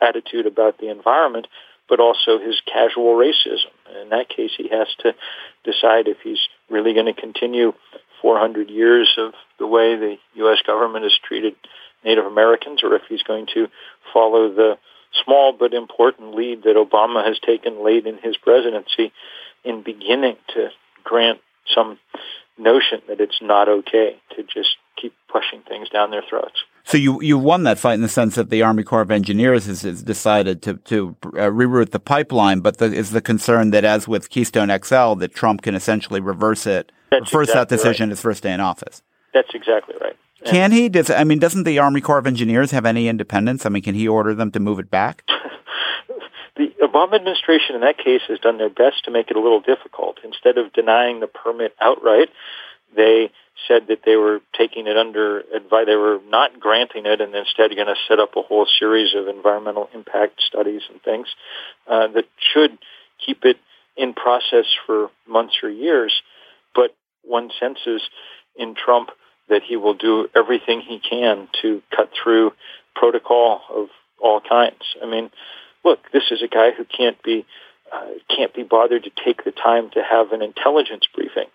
attitude 0.00 0.46
about 0.46 0.78
the 0.78 0.90
environment, 0.90 1.46
but 1.88 2.00
also 2.00 2.38
his 2.38 2.60
casual 2.70 3.14
racism. 3.14 3.72
In 4.02 4.10
that 4.10 4.28
case, 4.28 4.50
he 4.56 4.68
has 4.68 4.88
to 5.00 5.14
decide 5.64 6.08
if 6.08 6.18
he's 6.22 6.40
really 6.70 6.94
going 6.94 7.06
to 7.06 7.20
continue 7.20 7.72
400 8.22 8.70
years 8.70 9.12
of 9.18 9.32
the 9.58 9.66
way 9.66 9.96
the 9.96 10.16
U.S. 10.36 10.58
government 10.66 11.04
has 11.04 11.12
treated 11.26 11.54
Native 12.04 12.26
Americans, 12.26 12.82
or 12.82 12.94
if 12.94 13.02
he's 13.08 13.22
going 13.22 13.46
to 13.54 13.68
follow 14.12 14.52
the 14.52 14.78
small 15.24 15.52
but 15.58 15.74
important 15.74 16.34
lead 16.34 16.62
that 16.64 16.76
Obama 16.76 17.24
has 17.26 17.38
taken 17.38 17.84
late 17.84 18.06
in 18.06 18.18
his 18.18 18.36
presidency 18.36 19.12
in 19.64 19.82
beginning 19.82 20.36
to 20.54 20.68
grant 21.04 21.40
some 21.72 21.98
notion 22.58 23.00
that 23.08 23.20
it's 23.20 23.40
not 23.42 23.68
okay 23.68 24.20
to 24.36 24.42
just 24.42 24.76
keep 25.00 25.14
pushing 25.28 25.62
things 25.68 25.88
down 25.88 26.10
their 26.10 26.22
throats. 26.28 26.64
So 26.84 26.98
you 26.98 27.20
you 27.22 27.38
won 27.38 27.62
that 27.64 27.78
fight 27.78 27.94
in 27.94 28.02
the 28.02 28.08
sense 28.08 28.34
that 28.34 28.50
the 28.50 28.62
Army 28.62 28.82
Corps 28.82 29.00
of 29.00 29.10
Engineers 29.10 29.66
has, 29.66 29.82
has 29.82 30.02
decided 30.02 30.62
to 30.62 30.74
to 30.74 31.16
uh, 31.24 31.50
reroute 31.50 31.90
the 31.90 32.00
pipeline, 32.00 32.60
but 32.60 32.78
the, 32.78 32.86
is 32.86 33.10
the 33.10 33.22
concern 33.22 33.70
that 33.70 33.84
as 33.84 34.06
with 34.06 34.30
Keystone 34.30 34.68
XL, 34.68 35.14
that 35.14 35.34
Trump 35.34 35.62
can 35.62 35.74
essentially 35.74 36.20
reverse 36.20 36.66
it, 36.66 36.92
That's 37.10 37.32
reverse 37.32 37.48
exactly 37.48 37.76
that 37.76 37.82
decision 37.82 38.08
right. 38.08 38.12
his 38.12 38.20
first 38.20 38.42
day 38.42 38.52
in 38.52 38.60
office. 38.60 39.02
That's 39.32 39.54
exactly 39.54 39.94
right. 40.00 40.16
Can 40.44 40.72
he? 40.72 40.90
Does 40.90 41.10
I 41.10 41.24
mean, 41.24 41.38
doesn't 41.38 41.64
the 41.64 41.78
Army 41.78 42.02
Corps 42.02 42.18
of 42.18 42.26
Engineers 42.26 42.70
have 42.70 42.84
any 42.84 43.08
independence? 43.08 43.64
I 43.64 43.70
mean, 43.70 43.82
can 43.82 43.94
he 43.94 44.06
order 44.06 44.34
them 44.34 44.50
to 44.52 44.60
move 44.60 44.78
it 44.78 44.90
back? 44.90 45.24
Obama 46.94 47.14
administration 47.14 47.74
in 47.74 47.80
that 47.80 47.98
case 47.98 48.22
has 48.28 48.38
done 48.38 48.58
their 48.58 48.70
best 48.70 49.04
to 49.04 49.10
make 49.10 49.30
it 49.30 49.36
a 49.36 49.40
little 49.40 49.60
difficult. 49.60 50.18
Instead 50.22 50.58
of 50.58 50.72
denying 50.72 51.20
the 51.20 51.26
permit 51.26 51.74
outright, 51.80 52.28
they 52.94 53.30
said 53.66 53.88
that 53.88 54.00
they 54.04 54.16
were 54.16 54.40
taking 54.56 54.86
it 54.86 54.96
under 54.96 55.40
advice. 55.54 55.86
They 55.86 55.96
were 55.96 56.20
not 56.28 56.60
granting 56.60 57.06
it, 57.06 57.20
and 57.20 57.34
instead 57.34 57.74
going 57.74 57.88
to 57.88 57.94
set 58.08 58.20
up 58.20 58.36
a 58.36 58.42
whole 58.42 58.66
series 58.78 59.14
of 59.14 59.26
environmental 59.28 59.88
impact 59.94 60.40
studies 60.46 60.82
and 60.90 61.02
things 61.02 61.26
uh, 61.88 62.08
that 62.08 62.26
should 62.38 62.78
keep 63.24 63.44
it 63.44 63.56
in 63.96 64.14
process 64.14 64.66
for 64.86 65.10
months 65.26 65.54
or 65.62 65.70
years. 65.70 66.12
But 66.74 66.94
one 67.22 67.50
senses 67.58 68.02
in 68.56 68.74
Trump 68.74 69.10
that 69.48 69.62
he 69.62 69.76
will 69.76 69.94
do 69.94 70.28
everything 70.36 70.80
he 70.80 71.00
can 71.00 71.48
to 71.62 71.82
cut 71.94 72.10
through 72.22 72.52
protocol 72.94 73.60
of 73.70 73.88
all 74.22 74.40
kinds. 74.40 74.82
I 75.02 75.06
mean, 75.06 75.30
look, 75.84 76.00
this 76.12 76.30
is 76.30 76.42
a 76.42 76.48
guy 76.48 76.70
who 76.70 76.84
can't 76.84 77.22
be 77.22 77.46
uh, 77.92 78.06
can't 78.34 78.54
be 78.54 78.62
bothered 78.62 79.04
to 79.04 79.10
take 79.24 79.44
the 79.44 79.52
time 79.52 79.90
to 79.90 80.02
have 80.02 80.32
an 80.32 80.42
intelligence 80.42 81.04
briefing 81.14 81.46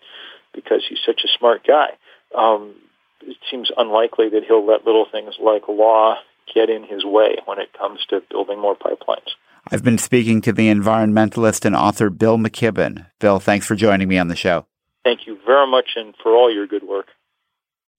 because 0.54 0.82
he's 0.88 1.00
such 1.04 1.22
a 1.24 1.38
smart 1.38 1.66
guy. 1.66 1.90
Um, 2.36 2.74
it 3.22 3.36
seems 3.50 3.70
unlikely 3.76 4.30
that 4.30 4.44
he'll 4.44 4.64
let 4.64 4.86
little 4.86 5.06
things 5.10 5.34
like 5.40 5.68
law 5.68 6.16
get 6.54 6.70
in 6.70 6.84
his 6.84 7.04
way 7.04 7.36
when 7.44 7.58
it 7.58 7.72
comes 7.72 8.00
to 8.08 8.22
building 8.30 8.58
more 8.58 8.74
pipelines. 8.74 9.28
I've 9.70 9.84
been 9.84 9.98
speaking 9.98 10.40
to 10.42 10.52
the 10.52 10.68
environmentalist 10.68 11.64
and 11.64 11.76
author 11.76 12.08
Bill 12.08 12.38
McKibben. 12.38 13.06
Bill, 13.18 13.38
thanks 13.38 13.66
for 13.66 13.74
joining 13.74 14.08
me 14.08 14.16
on 14.16 14.28
the 14.28 14.36
show. 14.36 14.66
Thank 15.04 15.26
you 15.26 15.38
very 15.44 15.70
much 15.70 15.90
and 15.96 16.14
for 16.22 16.34
all 16.34 16.52
your 16.52 16.66
good 16.66 16.82
work. 16.82 17.08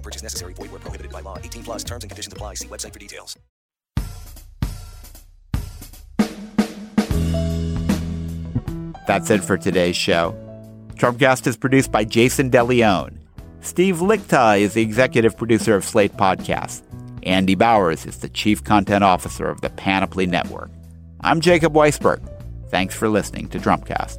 No 0.00 0.02
purchase 0.02 0.22
necessary. 0.22 0.54
Void 0.54 0.70
where 0.72 0.80
prohibited 0.80 1.12
by 1.12 1.20
law. 1.20 1.36
18 1.36 1.62
plus 1.62 1.84
terms 1.84 2.04
and 2.04 2.10
conditions 2.10 2.32
apply. 2.32 2.54
See 2.54 2.68
website 2.68 2.94
for 2.94 2.98
details. 2.98 3.36
That's 9.06 9.28
it 9.30 9.44
for 9.44 9.58
today's 9.58 9.96
show. 9.96 10.34
Trumpcast 10.94 11.46
is 11.46 11.58
produced 11.58 11.92
by 11.92 12.04
Jason 12.04 12.50
DeLeon. 12.50 13.18
Steve 13.60 13.96
Lickteig 13.96 14.60
is 14.60 14.72
the 14.72 14.82
executive 14.82 15.36
producer 15.36 15.76
of 15.76 15.84
Slate 15.84 16.16
Podcasts. 16.16 16.82
Andy 17.24 17.54
Bowers 17.54 18.06
is 18.06 18.18
the 18.18 18.30
chief 18.30 18.64
content 18.64 19.04
officer 19.04 19.48
of 19.50 19.60
the 19.60 19.68
Panoply 19.68 20.26
Network. 20.26 20.70
I'm 21.20 21.42
Jacob 21.42 21.74
Weisberg. 21.74 22.26
Thanks 22.70 22.94
for 22.94 23.10
listening 23.10 23.48
to 23.50 23.58
Trumpcast. 23.58 24.18